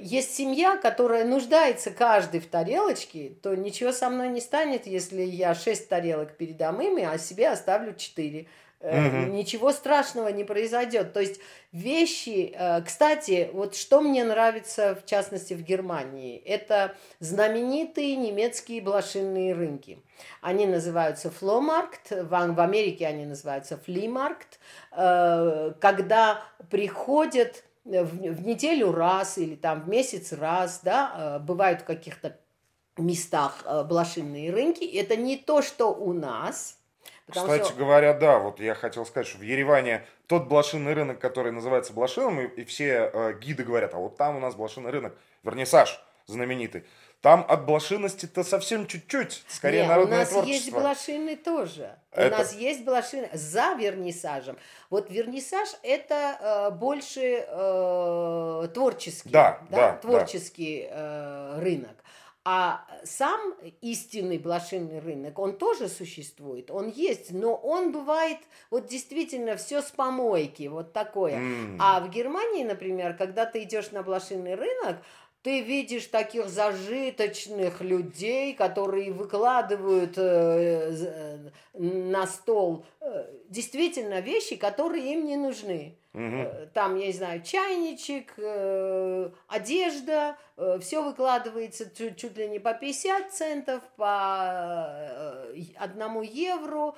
есть 0.00 0.36
семья, 0.36 0.76
которая 0.76 1.24
нуждается 1.24 1.90
каждый 1.90 2.38
в 2.38 2.46
тарелочке, 2.46 3.32
то 3.42 3.56
ничего 3.56 3.90
со 3.90 4.08
мной 4.08 4.28
не 4.28 4.40
станет, 4.40 4.86
если 4.86 5.22
я 5.22 5.54
6 5.54 5.88
тарелок 5.88 6.36
передам 6.36 6.80
им, 6.80 6.98
а 7.04 7.18
себе 7.18 7.48
оставлю 7.48 7.94
4. 7.94 8.46
Мгм. 8.82 9.32
Ничего 9.32 9.72
страшного 9.72 10.28
не 10.28 10.42
произойдет. 10.42 11.12
То 11.12 11.20
есть 11.20 11.40
вещи, 11.70 12.52
э, 12.52 12.82
кстати, 12.82 13.48
вот 13.52 13.76
что 13.76 14.00
мне 14.00 14.24
нравится, 14.24 14.96
в 15.00 15.06
частности, 15.06 15.54
в 15.54 15.62
Германии, 15.62 16.36
это 16.38 16.96
знаменитые 17.20 18.16
немецкие 18.16 18.82
блошиные 18.82 19.54
рынки. 19.54 20.02
Они 20.40 20.66
называются 20.66 21.30
фломаркт, 21.30 22.10
в, 22.10 22.60
Америке 22.60 23.06
они 23.06 23.24
называются 23.24 23.76
флимаркт, 23.76 24.58
э, 24.90 25.74
когда 25.80 26.42
приходят 26.68 27.62
в, 27.84 28.44
неделю 28.44 28.92
раз 28.92 29.38
или 29.38 29.54
там 29.54 29.82
в 29.82 29.88
месяц 29.88 30.32
раз, 30.32 30.80
да, 30.82 31.40
бывают 31.40 31.82
в 31.82 31.84
каких-то 31.84 32.36
местах 32.96 33.64
блошиные 33.88 34.52
рынки. 34.52 34.84
Это 34.84 35.16
не 35.16 35.36
то, 35.36 35.62
что 35.62 35.92
у 35.92 36.12
нас, 36.12 36.78
Потому 37.26 37.46
Кстати 37.46 37.68
что... 37.68 37.74
говоря, 37.74 38.14
да, 38.14 38.38
вот 38.38 38.60
я 38.60 38.74
хотел 38.74 39.06
сказать, 39.06 39.26
что 39.26 39.38
в 39.38 39.42
Ереване 39.42 40.04
тот 40.26 40.48
блошиный 40.48 40.92
рынок, 40.92 41.18
который 41.18 41.52
называется 41.52 41.92
блошиным, 41.92 42.40
и, 42.40 42.60
и 42.60 42.64
все 42.64 43.10
э, 43.12 43.34
гиды 43.40 43.64
говорят, 43.64 43.94
а 43.94 43.98
вот 43.98 44.16
там 44.16 44.36
у 44.36 44.40
нас 44.40 44.54
блошиный 44.54 44.90
рынок, 44.90 45.14
вернисаж 45.42 46.02
знаменитый. 46.26 46.84
Там 47.20 47.46
от 47.48 47.66
блошиности-то 47.66 48.42
совсем 48.42 48.88
чуть-чуть, 48.88 49.44
скорее 49.46 49.82
Нет, 49.82 49.88
народное 49.88 50.16
у 50.16 50.20
нас 50.20 50.28
творчество. 50.30 50.52
есть 50.52 50.72
блошины 50.72 51.36
тоже. 51.36 51.96
Это... 52.10 52.34
У 52.34 52.38
нас 52.38 52.52
есть 52.52 52.84
блошины 52.84 53.30
за 53.32 53.74
вернисажем. 53.74 54.58
Вот 54.90 55.08
вернисаж 55.08 55.68
это 55.84 56.36
э, 56.40 56.70
больше 56.72 57.46
э, 57.46 58.68
творческий, 58.74 59.30
да, 59.30 59.60
да, 59.70 59.92
да, 59.92 59.96
творческий 59.98 60.88
да. 60.90 61.58
Э, 61.58 61.60
рынок. 61.60 61.94
А 62.44 62.84
сам 63.04 63.54
истинный 63.82 64.38
блошиный 64.38 64.98
рынок, 64.98 65.38
он 65.38 65.56
тоже 65.56 65.88
существует, 65.88 66.72
он 66.72 66.88
есть, 66.88 67.30
но 67.32 67.54
он 67.54 67.92
бывает 67.92 68.38
вот 68.68 68.88
действительно 68.88 69.56
все 69.56 69.80
с 69.80 69.92
помойки, 69.92 70.66
вот 70.66 70.92
такое. 70.92 71.38
Mm. 71.38 71.76
А 71.78 72.00
в 72.00 72.10
Германии, 72.10 72.64
например, 72.64 73.14
когда 73.16 73.46
ты 73.46 73.62
идешь 73.62 73.92
на 73.92 74.02
блошиный 74.02 74.56
рынок, 74.56 74.96
ты 75.42 75.60
видишь 75.60 76.06
таких 76.06 76.48
зажиточных 76.48 77.80
людей, 77.80 78.54
которые 78.54 79.12
выкладывают 79.12 80.16
э, 80.16 80.92
э, 80.92 81.50
на 81.74 82.26
стол 82.26 82.86
э, 83.00 83.26
действительно 83.48 84.20
вещи, 84.20 84.56
которые 84.56 85.12
им 85.12 85.26
не 85.26 85.36
нужны. 85.36 85.96
Угу. 86.14 86.68
Там, 86.74 86.96
я 86.96 87.06
не 87.06 87.12
знаю, 87.12 87.42
чайничек, 87.42 88.34
э, 88.36 89.30
одежда, 89.48 90.36
э, 90.58 90.78
все 90.80 91.02
выкладывается 91.02 91.90
чуть, 91.94 92.18
чуть 92.18 92.36
ли 92.36 92.48
не 92.48 92.58
по 92.58 92.74
50 92.74 93.32
центов, 93.32 93.82
по 93.96 95.46
одному 95.76 96.22
евро, 96.22 96.94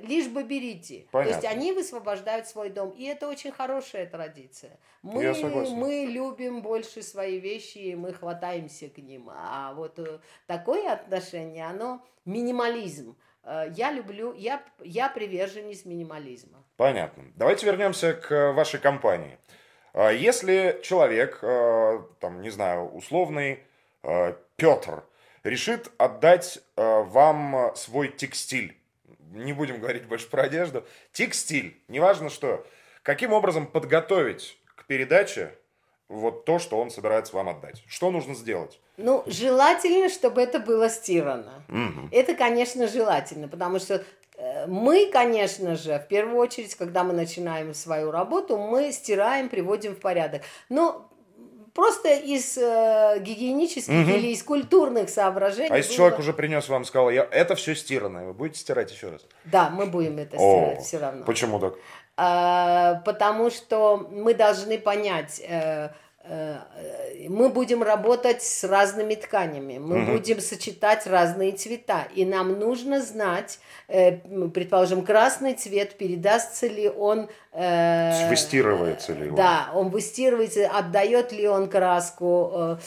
лишь 0.00 0.28
бы 0.28 0.42
берите. 0.44 1.06
Понятно. 1.10 1.40
То 1.40 1.46
есть 1.46 1.56
они 1.56 1.72
высвобождают 1.72 2.46
свой 2.46 2.70
дом. 2.70 2.90
И 2.90 3.04
это 3.04 3.28
очень 3.28 3.52
хорошая 3.52 4.06
традиция. 4.06 4.78
Мы, 5.02 5.34
мы 5.74 6.06
любим 6.08 6.62
больше 6.62 7.02
свои 7.02 7.38
вещи, 7.38 7.78
и 7.78 7.94
мы 7.94 8.14
хватаемся 8.14 8.88
к 8.88 8.98
ним. 8.98 9.28
А 9.30 9.74
вот 9.74 9.98
такое 10.46 10.90
отношение, 10.90 11.66
оно 11.66 12.02
минимализм. 12.24 13.16
Э, 13.44 13.66
я 13.76 13.92
люблю, 13.92 14.34
я, 14.34 14.62
я 14.82 15.08
приверженец 15.08 15.84
минимализма. 15.84 16.63
Понятно. 16.76 17.24
Давайте 17.36 17.66
вернемся 17.66 18.14
к 18.14 18.52
вашей 18.52 18.80
компании. 18.80 19.38
Э, 19.92 20.14
если 20.14 20.80
человек, 20.82 21.38
э, 21.42 22.02
там, 22.20 22.42
не 22.42 22.50
знаю, 22.50 22.90
условный 22.90 23.60
Петр, 24.56 25.02
решит 25.44 25.90
отдать 25.96 26.58
вам 26.76 27.72
свой 27.74 28.08
текстиль, 28.08 28.76
не 29.32 29.54
будем 29.54 29.80
говорить 29.80 30.04
больше 30.04 30.28
про 30.28 30.42
одежду, 30.42 30.84
текстиль, 31.10 31.80
неважно 31.88 32.28
что, 32.28 32.66
каким 33.02 33.32
образом 33.32 33.66
подготовить 33.66 34.58
к 34.76 34.84
передаче 34.84 35.54
вот 36.08 36.44
то, 36.44 36.58
что 36.58 36.78
он 36.78 36.90
собирается 36.90 37.34
вам 37.34 37.48
отдать? 37.48 37.82
Что 37.86 38.10
нужно 38.10 38.34
сделать? 38.34 38.78
Ну, 38.96 39.24
желательно, 39.26 40.08
чтобы 40.08 40.40
это 40.40 40.60
было 40.60 40.88
стирано. 40.88 41.64
Угу. 41.68 42.08
Это, 42.12 42.34
конечно, 42.34 42.86
желательно, 42.86 43.48
потому 43.48 43.78
что 43.78 43.94
э, 43.96 44.04
мы, 44.66 45.10
конечно 45.12 45.76
же, 45.76 45.98
в 45.98 46.08
первую 46.08 46.38
очередь, 46.38 46.74
когда 46.74 47.04
мы 47.04 47.12
начинаем 47.12 47.74
свою 47.74 48.10
работу, 48.10 48.58
мы 48.58 48.92
стираем, 48.92 49.48
приводим 49.48 49.94
в 49.94 50.00
порядок. 50.00 50.42
Но 50.68 51.08
просто 51.74 52.14
из 52.14 52.56
э, 52.56 53.18
гигиенических 53.20 53.92
угу. 53.92 54.10
или 54.10 54.28
из 54.28 54.42
культурных 54.42 55.10
соображений. 55.10 55.70
А 55.70 55.76
если 55.76 55.90
было... 55.90 55.96
человек 55.96 56.18
уже 56.20 56.32
принес 56.32 56.68
вам, 56.68 56.84
сказал, 56.84 57.10
я, 57.10 57.26
это 57.30 57.54
все 57.56 57.74
стиранное, 57.74 58.26
вы 58.26 58.32
будете 58.32 58.60
стирать 58.60 58.90
еще 58.90 59.10
раз? 59.10 59.26
Да, 59.44 59.68
мы 59.70 59.86
будем 59.86 60.18
это 60.18 60.36
стирать 60.36 60.78
О, 60.78 60.82
все 60.82 60.98
равно. 60.98 61.24
Почему 61.24 61.58
так? 61.58 61.74
А, 62.16 63.02
потому 63.04 63.50
что 63.50 63.96
мы 63.96 64.34
должны 64.34 64.78
понять, 64.78 65.40
э, 65.40 65.48
э, 65.48 65.88
мы 67.28 67.48
будем 67.50 67.82
работать 67.82 68.42
с 68.42 68.64
разными 68.64 69.14
тканями, 69.14 69.78
мы 69.78 70.02
угу. 70.02 70.12
будем 70.12 70.40
сочетать 70.40 71.06
разные 71.06 71.52
цвета, 71.52 72.06
и 72.14 72.24
нам 72.24 72.58
нужно 72.58 73.02
знать, 73.02 73.58
э, 73.88 74.18
предположим, 74.48 75.04
красный 75.04 75.54
цвет, 75.54 75.96
передастся 75.98 76.66
ли 76.66 76.88
он... 76.88 77.28
Выстирывается 77.54 79.12
ли 79.12 79.30
он? 79.30 79.36
Да, 79.36 79.70
он 79.74 79.88
выстирывается, 79.90 80.66
отдает 80.66 81.30
ли 81.32 81.46
он 81.46 81.68
краску, 81.68 82.78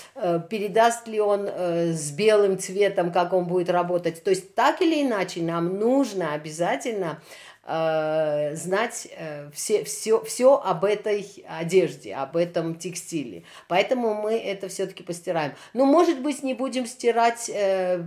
передаст 0.50 1.08
ли 1.08 1.22
он 1.22 1.48
с 1.48 2.12
белым 2.12 2.60
цветом, 2.60 3.12
как 3.12 3.34
он 3.34 3.46
будет 3.46 3.70
работать. 3.70 4.24
То 4.24 4.30
есть 4.30 4.56
так 4.56 4.82
или 4.82 5.02
иначе 5.02 5.42
нам 5.42 5.80
нужно 5.80 6.34
обязательно 6.34 7.22
э, 7.68 8.56
знать 8.56 9.08
э, 9.18 9.50
все, 9.54 9.84
все, 9.84 10.24
все 10.24 10.56
об 10.60 10.86
этой 10.86 11.46
одежде, 11.48 12.16
об 12.16 12.38
этом 12.38 12.76
текстиле. 12.76 13.44
Поэтому 13.68 14.14
мы 14.14 14.38
это 14.38 14.70
все-таки 14.70 15.04
постираем. 15.04 15.54
Ну, 15.74 15.86
может 15.86 16.22
быть, 16.22 16.44
не 16.44 16.54
будем 16.54 16.86
стирать 16.86 17.50
э, 17.54 18.02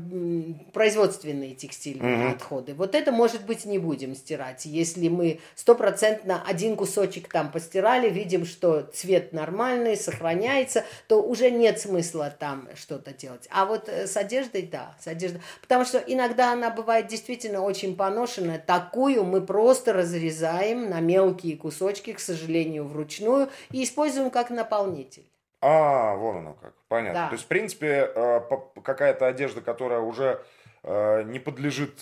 производственные 0.72 1.54
текстильные 1.54 2.16
mm-hmm. 2.16 2.34
отходы. 2.34 2.74
Вот 2.74 2.94
это, 2.94 3.12
может 3.12 3.44
быть, 3.44 3.64
не 3.64 3.78
будем 3.78 4.14
стирать. 4.14 4.64
Если 4.64 5.08
мы 5.08 5.40
стопроцентно 5.54 6.42
один 6.50 6.76
кусочек 6.76 7.28
там 7.28 7.50
постирали, 7.52 8.10
видим, 8.10 8.44
что 8.44 8.82
цвет 8.82 9.32
нормальный, 9.32 9.96
сохраняется, 9.96 10.84
то 11.06 11.22
уже 11.22 11.50
нет 11.50 11.78
смысла 11.78 12.34
там 12.36 12.68
что-то 12.74 13.12
делать. 13.12 13.46
А 13.50 13.64
вот 13.64 13.88
э, 13.88 14.06
с 14.06 14.16
одеждой, 14.16 14.62
да, 14.62 14.94
с 15.00 15.06
одеждой. 15.06 15.40
Потому 15.62 15.84
что 15.84 15.98
иногда 15.98 16.52
она 16.52 16.70
бывает 16.70 17.06
действительно 17.06 17.62
очень 17.62 17.96
поношенная. 17.96 18.58
Такую 18.58 19.24
мы 19.24 19.40
просто 19.40 19.92
разрезаем 19.92 20.90
на 20.90 21.00
мелкие 21.00 21.56
кусочки, 21.56 22.12
к 22.12 22.20
сожалению, 22.20 22.84
вручную, 22.84 23.48
и 23.70 23.84
используем 23.84 24.30
как 24.30 24.50
наполнитель. 24.50 25.30
А, 25.60 26.16
вон 26.16 26.38
оно 26.38 26.54
как, 26.54 26.74
понятно. 26.88 27.20
Да. 27.20 27.28
То 27.28 27.34
есть, 27.34 27.44
в 27.44 27.48
принципе, 27.48 28.10
э, 28.12 28.40
какая-то 28.82 29.26
одежда, 29.26 29.60
которая 29.60 30.00
уже 30.00 30.42
э, 30.82 31.22
не 31.24 31.38
подлежит 31.38 32.00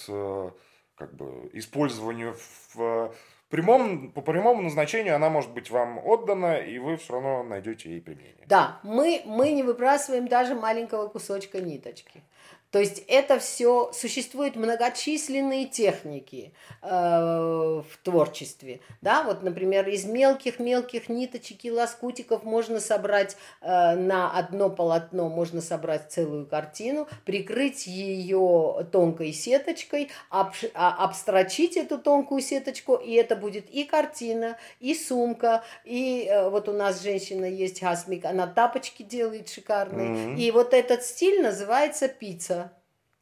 как 0.94 1.14
бы 1.14 1.48
использованию 1.52 2.34
в 2.74 3.12
прямом, 3.48 4.12
по 4.12 4.20
прямому 4.20 4.62
назначению 4.62 5.16
она 5.16 5.30
может 5.30 5.52
быть 5.52 5.70
вам 5.70 5.98
отдана, 6.04 6.56
и 6.56 6.78
вы 6.78 6.96
все 6.96 7.14
равно 7.14 7.42
найдете 7.42 7.90
ей 7.90 8.00
применение. 8.00 8.44
Да, 8.46 8.80
мы, 8.82 9.22
мы 9.24 9.52
не 9.52 9.62
выбрасываем 9.62 10.28
даже 10.28 10.54
маленького 10.54 11.08
кусочка 11.08 11.60
ниточки. 11.60 12.22
То 12.70 12.80
есть 12.80 13.02
это 13.08 13.38
все, 13.38 13.90
существуют 13.92 14.56
многочисленные 14.56 15.66
техники 15.66 16.52
э, 16.82 16.88
в 16.88 17.96
творчестве. 18.02 18.80
Да? 19.00 19.22
Вот, 19.22 19.42
например, 19.42 19.88
из 19.88 20.04
мелких-мелких 20.04 21.08
ниточек 21.08 21.64
и 21.64 21.70
лоскутиков 21.70 22.44
можно 22.44 22.78
собрать 22.78 23.36
э, 23.62 23.94
на 23.94 24.30
одно 24.30 24.68
полотно, 24.68 25.30
можно 25.30 25.62
собрать 25.62 26.12
целую 26.12 26.46
картину, 26.46 27.08
прикрыть 27.24 27.86
ее 27.86 28.86
тонкой 28.92 29.32
сеточкой, 29.32 30.10
об, 30.28 30.52
а, 30.74 31.04
обстрочить 31.04 31.76
эту 31.78 31.98
тонкую 31.98 32.42
сеточку, 32.42 32.96
и 32.96 33.14
это 33.14 33.34
будет 33.34 33.70
и 33.70 33.84
картина, 33.84 34.58
и 34.78 34.94
сумка, 34.94 35.64
и 35.84 36.28
э, 36.28 36.50
вот 36.50 36.68
у 36.68 36.72
нас 36.72 37.02
женщина 37.02 37.46
есть 37.46 37.80
Хасмик, 37.80 38.26
она 38.26 38.46
тапочки 38.46 39.02
делает 39.02 39.48
шикарные, 39.48 40.10
mm-hmm. 40.10 40.36
и 40.36 40.50
вот 40.50 40.74
этот 40.74 41.02
стиль 41.02 41.42
называется 41.42 42.08
пицца. 42.08 42.57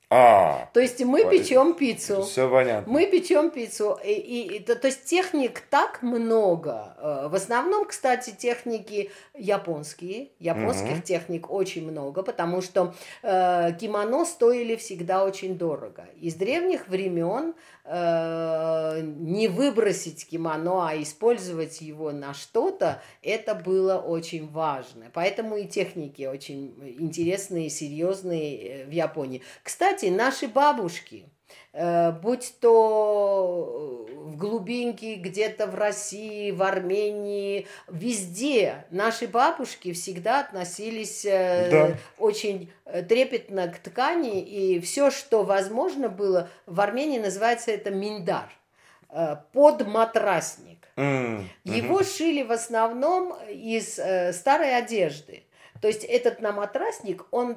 А, 0.09 0.71
то 0.73 0.79
есть 0.79 1.03
мы 1.05 1.29
печем 1.29 1.75
пиццу. 1.75 2.23
Все 2.23 2.49
понятно. 2.49 2.92
Мы 2.92 3.07
печем 3.07 3.51
пиццу. 3.51 3.99
И, 4.05 4.12
и, 4.12 4.57
и, 4.57 4.61
то, 4.61 4.77
то 4.77 4.87
есть 4.87 5.05
техник 5.05 5.62
так 5.69 6.01
много. 6.01 6.95
Э, 6.99 7.29
в 7.29 7.35
основном, 7.35 7.87
кстати, 7.87 8.31
техники 8.31 9.11
японские. 9.35 10.29
Японских 10.38 10.99
угу. 10.99 11.03
техник 11.03 11.51
очень 11.51 11.90
много, 11.90 12.23
потому 12.23 12.62
что 12.62 12.95
э, 13.25 13.73
кимоно 13.81 14.25
стоили 14.25 14.77
всегда 14.77 15.25
очень 15.25 15.59
дорого. 15.59 16.07
Из 16.21 16.37
древних 16.37 16.87
времен 16.87 17.55
э, 17.85 19.01
не 19.03 19.49
выбросить 19.49 20.29
кимоно, 20.29 20.88
а 20.88 21.03
использовать 21.03 21.81
его 21.81 22.12
на 22.12 22.33
что-то, 22.33 23.03
это 23.23 23.57
было 23.57 23.97
очень 23.99 24.49
важно. 24.49 25.07
Поэтому 25.12 25.57
и 25.57 25.66
техники 25.66 26.27
очень 26.27 26.97
интересные, 27.01 27.71
серьезные 27.71 28.57
э, 28.57 28.85
в 28.85 28.90
Японии. 28.90 29.42
Кстати, 29.64 29.95
наши 30.04 30.48
бабушки, 30.48 31.28
э, 31.72 32.12
будь 32.12 32.54
то 32.61 34.06
в 34.09 34.37
глубинке, 34.37 35.14
где-то 35.14 35.66
в 35.66 35.74
России, 35.74 36.50
в 36.50 36.62
Армении, 36.62 37.66
везде 37.88 38.85
наши 38.90 39.26
бабушки 39.26 39.92
всегда 39.92 40.40
относились 40.40 41.24
э, 41.24 41.70
да. 41.70 41.98
очень 42.18 42.70
Э, 42.88 43.02
трепетно 43.02 43.66
к 43.66 43.78
ткани, 43.78 44.40
и 44.40 44.78
все, 44.78 45.11
что 45.11 45.42
возможно 45.42 46.09
было, 46.09 46.48
в 46.66 46.80
Армении 46.80 47.18
называется 47.18 47.72
это 47.72 47.90
миндар, 47.90 48.48
э, 49.11 49.37
подматрасник. 49.52 50.87
Mm-hmm. 50.96 51.44
Его 51.64 52.04
шили 52.04 52.44
в 52.44 52.52
основном 52.52 53.37
из 53.50 53.98
э, 53.98 54.32
старой 54.32 54.76
одежды. 54.78 55.42
То 55.80 55.88
есть 55.88 56.04
этот 56.04 56.40
наматрасник, 56.40 57.26
он 57.30 57.56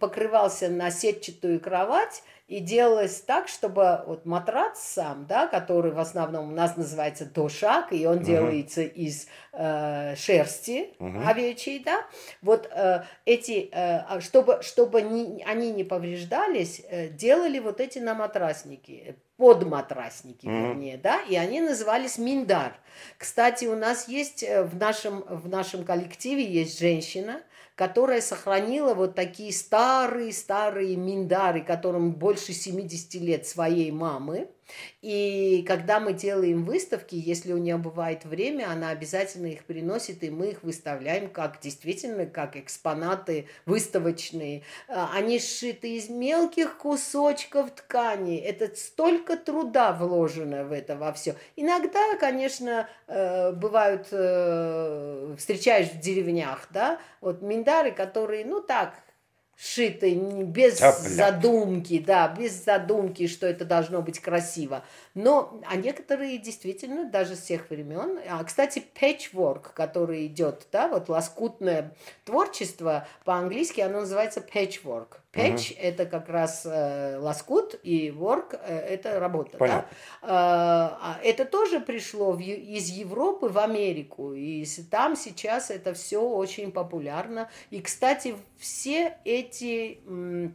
покрывался 0.00 0.68
на 0.68 0.90
сетчатую 0.90 1.60
кровать, 1.60 2.22
И 2.48 2.60
делалось 2.60 3.22
так, 3.22 3.48
чтобы 3.48 4.04
вот 4.06 4.24
матрац 4.24 4.78
сам, 4.78 5.26
да, 5.26 5.48
который 5.48 5.90
в 5.90 5.98
основном 5.98 6.52
у 6.52 6.54
нас 6.54 6.76
называется 6.76 7.26
дошак, 7.26 7.92
и 7.92 8.06
он 8.06 8.18
угу. 8.18 8.24
делается 8.24 8.82
из 8.82 9.26
э, 9.52 10.14
шерсти 10.14 10.90
угу. 11.00 11.18
овечьей, 11.26 11.82
да, 11.84 12.06
вот 12.42 12.70
э, 12.70 13.02
эти, 13.24 13.68
э, 13.72 13.98
а 14.08 14.20
чтобы, 14.20 14.60
чтобы 14.62 15.02
не, 15.02 15.42
они 15.44 15.72
не 15.72 15.82
повреждались, 15.82 16.82
э, 16.88 17.08
делали 17.08 17.58
вот 17.58 17.80
эти 17.80 17.98
на 17.98 18.14
матрасники, 18.14 19.16
подматрасники, 19.38 20.46
mm-hmm. 20.46 20.68
вернее, 20.68 20.96
да, 20.98 21.20
и 21.22 21.34
они 21.34 21.60
назывались 21.60 22.16
Миндар. 22.16 22.78
Кстати, 23.18 23.66
у 23.66 23.74
нас 23.74 24.08
есть 24.08 24.44
э, 24.44 24.62
в 24.62 24.76
нашем, 24.76 25.22
в 25.28 25.48
нашем 25.48 25.84
коллективе 25.84 26.44
есть 26.44 26.78
женщина, 26.78 27.42
которая 27.76 28.22
сохранила 28.22 28.94
вот 28.94 29.14
такие 29.14 29.52
старые-старые 29.52 30.96
миндары, 30.96 31.62
которым 31.62 32.14
больше 32.14 32.52
70 32.52 33.14
лет 33.20 33.46
своей 33.46 33.90
мамы. 33.90 34.50
И 35.02 35.64
когда 35.66 36.00
мы 36.00 36.12
делаем 36.12 36.64
выставки, 36.64 37.14
если 37.14 37.52
у 37.52 37.58
нее 37.58 37.76
бывает 37.76 38.24
время, 38.24 38.70
она 38.70 38.90
обязательно 38.90 39.46
их 39.46 39.64
приносит, 39.64 40.22
и 40.22 40.30
мы 40.30 40.48
их 40.50 40.62
выставляем 40.62 41.28
как 41.30 41.60
действительно, 41.60 42.26
как 42.26 42.56
экспонаты 42.56 43.46
выставочные. 43.66 44.62
А, 44.88 45.10
они 45.14 45.38
сшиты 45.38 45.96
из 45.96 46.08
мелких 46.08 46.78
кусочков 46.78 47.70
ткани. 47.70 48.36
Это 48.38 48.74
столько 48.76 49.36
труда 49.36 49.92
вложено 49.92 50.64
в 50.64 50.72
это 50.72 50.96
во 50.96 51.12
все. 51.12 51.36
Иногда, 51.56 52.16
конечно, 52.18 52.88
э, 53.06 53.52
бывают, 53.52 54.08
э, 54.10 55.34
встречаешь 55.38 55.90
в 55.90 56.00
деревнях, 56.00 56.68
да, 56.70 56.98
вот 57.20 57.42
миндары, 57.42 57.92
которые, 57.92 58.44
ну 58.44 58.60
так, 58.60 58.94
шиты 59.56 60.14
без 60.14 60.78
Топляк. 60.78 60.96
задумки, 61.12 61.98
да, 61.98 62.28
без 62.28 62.64
задумки, 62.64 63.26
что 63.26 63.46
это 63.46 63.64
должно 63.64 64.02
быть 64.02 64.20
красиво. 64.20 64.84
Но, 65.16 65.62
а 65.66 65.76
некоторые 65.76 66.36
действительно 66.36 67.08
даже 67.08 67.36
с 67.36 67.40
тех 67.40 67.70
времен, 67.70 68.20
а, 68.28 68.44
кстати, 68.44 68.84
patchwork, 69.00 69.72
который 69.72 70.26
идет, 70.26 70.66
да, 70.70 70.88
вот 70.88 71.08
лоскутное 71.08 71.96
творчество, 72.26 73.08
по-английски 73.24 73.80
оно 73.80 74.00
называется 74.00 74.40
patchwork. 74.40 75.16
Patch 75.32 75.72
угу. 75.72 75.80
это 75.80 76.04
как 76.04 76.28
раз 76.28 76.66
э, 76.66 77.16
лоскут, 77.18 77.80
и 77.82 78.10
work 78.10 78.60
э, 78.62 78.78
это 78.78 79.18
работа. 79.18 79.56
Понятно. 79.56 79.88
Да? 80.20 81.18
Э, 81.22 81.26
это 81.26 81.46
тоже 81.46 81.80
пришло 81.80 82.32
в, 82.32 82.40
из 82.40 82.90
Европы 82.90 83.48
в 83.48 83.58
Америку, 83.58 84.34
и 84.34 84.66
там 84.90 85.16
сейчас 85.16 85.70
это 85.70 85.94
все 85.94 86.20
очень 86.20 86.72
популярно. 86.72 87.48
И, 87.70 87.80
кстати, 87.80 88.36
все 88.58 89.16
эти 89.24 89.98
м, 90.06 90.54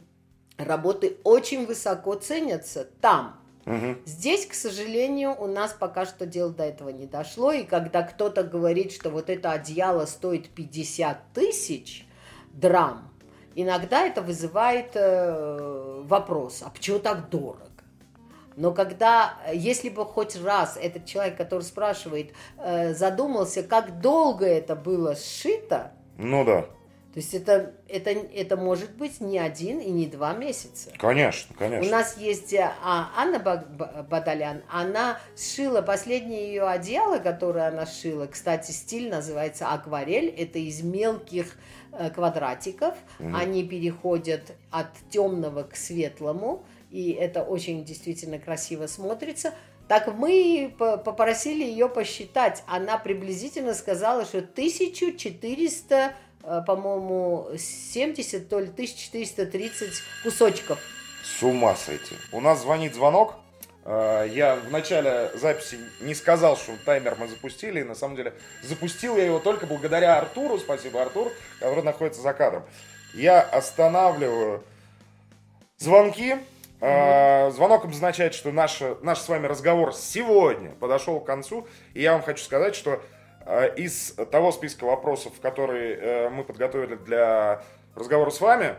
работы 0.56 1.16
очень 1.24 1.66
высоко 1.66 2.14
ценятся 2.14 2.84
там. 3.00 3.41
Угу. 3.66 3.96
Здесь, 4.06 4.46
к 4.46 4.54
сожалению, 4.54 5.34
у 5.38 5.46
нас 5.46 5.72
пока 5.78 6.04
что 6.04 6.26
дело 6.26 6.50
до 6.50 6.64
этого 6.64 6.88
не 6.88 7.06
дошло. 7.06 7.52
И 7.52 7.64
когда 7.64 8.02
кто-то 8.02 8.42
говорит, 8.42 8.92
что 8.92 9.10
вот 9.10 9.30
это 9.30 9.52
одеяло 9.52 10.06
стоит 10.06 10.48
50 10.50 11.32
тысяч 11.32 12.06
драм, 12.52 13.08
иногда 13.54 14.06
это 14.06 14.20
вызывает 14.20 14.90
э, 14.94 16.02
вопрос, 16.04 16.62
а 16.64 16.70
почему 16.70 16.98
так 16.98 17.30
дорого? 17.30 17.68
Но 18.56 18.72
когда, 18.72 19.34
если 19.52 19.88
бы 19.88 20.04
хоть 20.04 20.36
раз 20.42 20.76
этот 20.80 21.06
человек, 21.06 21.36
который 21.36 21.62
спрашивает, 21.62 22.32
э, 22.58 22.92
задумался, 22.92 23.62
как 23.62 24.00
долго 24.00 24.44
это 24.44 24.76
было 24.76 25.14
сшито, 25.14 25.92
ну 26.18 26.44
да. 26.44 26.66
То 27.12 27.20
есть 27.20 27.34
это, 27.34 27.74
это, 27.88 28.10
это 28.10 28.56
может 28.56 28.92
быть 28.92 29.20
не 29.20 29.38
один 29.38 29.80
и 29.80 29.90
не 29.90 30.06
два 30.06 30.32
месяца. 30.32 30.90
Конечно, 30.96 31.54
конечно. 31.58 31.86
У 31.86 31.90
нас 31.90 32.16
есть 32.16 32.54
э, 32.54 32.72
а, 32.82 33.10
Анна 33.14 33.38
Бадалян, 33.38 34.62
она 34.70 35.20
сшила 35.36 35.82
последнее 35.82 36.46
ее 36.46 36.62
одеяло, 36.62 37.18
которое 37.18 37.68
она 37.68 37.84
сшила. 37.84 38.26
Кстати, 38.26 38.70
стиль 38.70 39.10
называется 39.10 39.68
акварель. 39.68 40.28
Это 40.28 40.58
из 40.58 40.80
мелких 40.82 41.58
э, 41.92 42.08
квадратиков. 42.08 42.94
Mm. 43.18 43.36
Они 43.36 43.68
переходят 43.68 44.52
от 44.70 44.88
темного 45.10 45.64
к 45.64 45.76
светлому. 45.76 46.64
И 46.90 47.12
это 47.12 47.42
очень 47.42 47.84
действительно 47.84 48.38
красиво 48.38 48.86
смотрится. 48.86 49.52
Так 49.86 50.14
мы 50.14 50.74
попросили 50.78 51.62
ее 51.62 51.90
посчитать. 51.90 52.62
Она 52.66 52.96
приблизительно 52.96 53.74
сказала, 53.74 54.24
что 54.24 54.38
1400 54.38 55.96
Э, 55.96 56.12
по-моему, 56.42 57.48
70, 57.56 58.48
то 58.48 58.58
ли 58.58 58.68
1430 58.68 60.02
кусочков. 60.24 60.78
С 61.22 61.42
ума 61.42 61.76
сойти. 61.76 62.16
У 62.32 62.40
нас 62.40 62.62
звонит 62.62 62.94
звонок. 62.94 63.34
Э, 63.84 64.26
я 64.28 64.56
в 64.56 64.70
начале 64.70 65.30
записи 65.34 65.78
не 66.00 66.14
сказал, 66.14 66.56
что 66.56 66.72
таймер 66.84 67.16
мы 67.18 67.28
запустили. 67.28 67.80
И 67.80 67.84
на 67.84 67.94
самом 67.94 68.16
деле 68.16 68.34
запустил 68.62 69.16
я 69.16 69.24
его 69.24 69.38
только 69.38 69.66
благодаря 69.66 70.18
Артуру. 70.18 70.58
Спасибо, 70.58 71.02
Артур, 71.02 71.32
который 71.60 71.84
находится 71.84 72.22
за 72.22 72.32
кадром. 72.32 72.64
Я 73.14 73.40
останавливаю 73.40 74.64
звонки. 75.78 76.36
Mm-hmm. 76.80 77.52
Звонок 77.52 77.84
обозначает, 77.84 78.34
что 78.34 78.50
наш, 78.50 78.82
наш 79.02 79.20
с 79.20 79.28
вами 79.28 79.46
разговор 79.46 79.94
сегодня 79.94 80.70
подошел 80.70 81.20
к 81.20 81.26
концу. 81.26 81.68
И 81.94 82.02
я 82.02 82.14
вам 82.14 82.22
хочу 82.22 82.42
сказать, 82.42 82.74
что 82.74 83.00
из 83.76 84.14
того 84.30 84.52
списка 84.52 84.84
вопросов, 84.84 85.32
которые 85.40 85.96
э, 85.96 86.28
мы 86.28 86.44
подготовили 86.44 86.94
для 86.94 87.62
разговора 87.94 88.30
с 88.30 88.40
вами, 88.40 88.76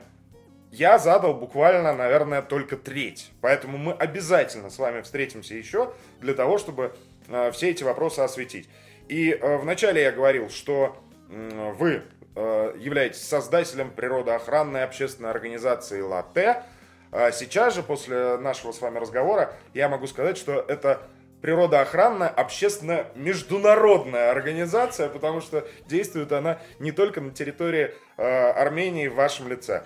я 0.71 0.97
задал 0.97 1.33
буквально, 1.33 1.93
наверное, 1.93 2.41
только 2.41 2.77
треть. 2.77 3.31
Поэтому 3.41 3.77
мы 3.77 3.93
обязательно 3.93 4.69
с 4.69 4.79
вами 4.79 5.01
встретимся 5.01 5.53
еще 5.53 5.93
для 6.19 6.33
того, 6.33 6.57
чтобы 6.57 6.95
э, 7.27 7.51
все 7.51 7.69
эти 7.69 7.83
вопросы 7.83 8.21
осветить. 8.21 8.69
И 9.09 9.31
э, 9.31 9.57
вначале 9.57 10.01
я 10.01 10.11
говорил, 10.11 10.49
что 10.49 10.97
вы 11.29 12.03
являетесь 12.35 13.27
создателем 13.27 13.91
природоохранной 13.91 14.83
общественной 14.83 15.29
организации 15.29 16.01
«Латте». 16.01 16.63
А 17.11 17.31
сейчас 17.31 17.75
же, 17.75 17.83
после 17.83 18.37
нашего 18.37 18.71
с 18.71 18.81
вами 18.81 18.97
разговора, 18.97 19.53
я 19.75 19.87
могу 19.87 20.07
сказать, 20.07 20.35
что 20.37 20.53
это 20.53 21.03
природоохранная 21.43 22.29
общественно-международная 22.29 24.31
организация, 24.31 25.09
потому 25.09 25.41
что 25.41 25.67
действует 25.85 26.31
она 26.31 26.59
не 26.79 26.93
только 26.93 27.19
на 27.19 27.31
территории 27.31 27.93
э, 28.15 28.23
Армении 28.23 29.09
в 29.09 29.15
вашем 29.15 29.49
лице. 29.49 29.83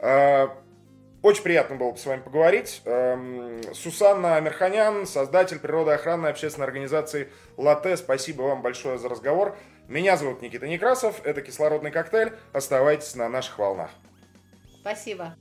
Э, 0.00 0.48
очень 1.22 1.44
приятно 1.44 1.76
было 1.76 1.94
с 1.94 2.04
вами 2.04 2.22
поговорить. 2.22 2.82
Э, 2.84 3.62
Сусанна 3.72 4.34
Амирханян, 4.34 5.06
создатель 5.06 5.60
природоохранной 5.60 6.30
общественной 6.30 6.66
организации 6.66 7.28
«Латте». 7.56 7.96
Спасибо 7.96 8.42
вам 8.42 8.62
большое 8.62 8.98
за 8.98 9.08
разговор. 9.08 9.56
Меня 9.86 10.16
зовут 10.16 10.42
Никита 10.42 10.66
Некрасов. 10.66 11.24
Это 11.24 11.40
«Кислородный 11.40 11.92
коктейль». 11.92 12.32
Оставайтесь 12.52 13.14
на 13.14 13.28
наших 13.28 13.60
волнах. 13.60 13.90
Спасибо. 14.80 15.36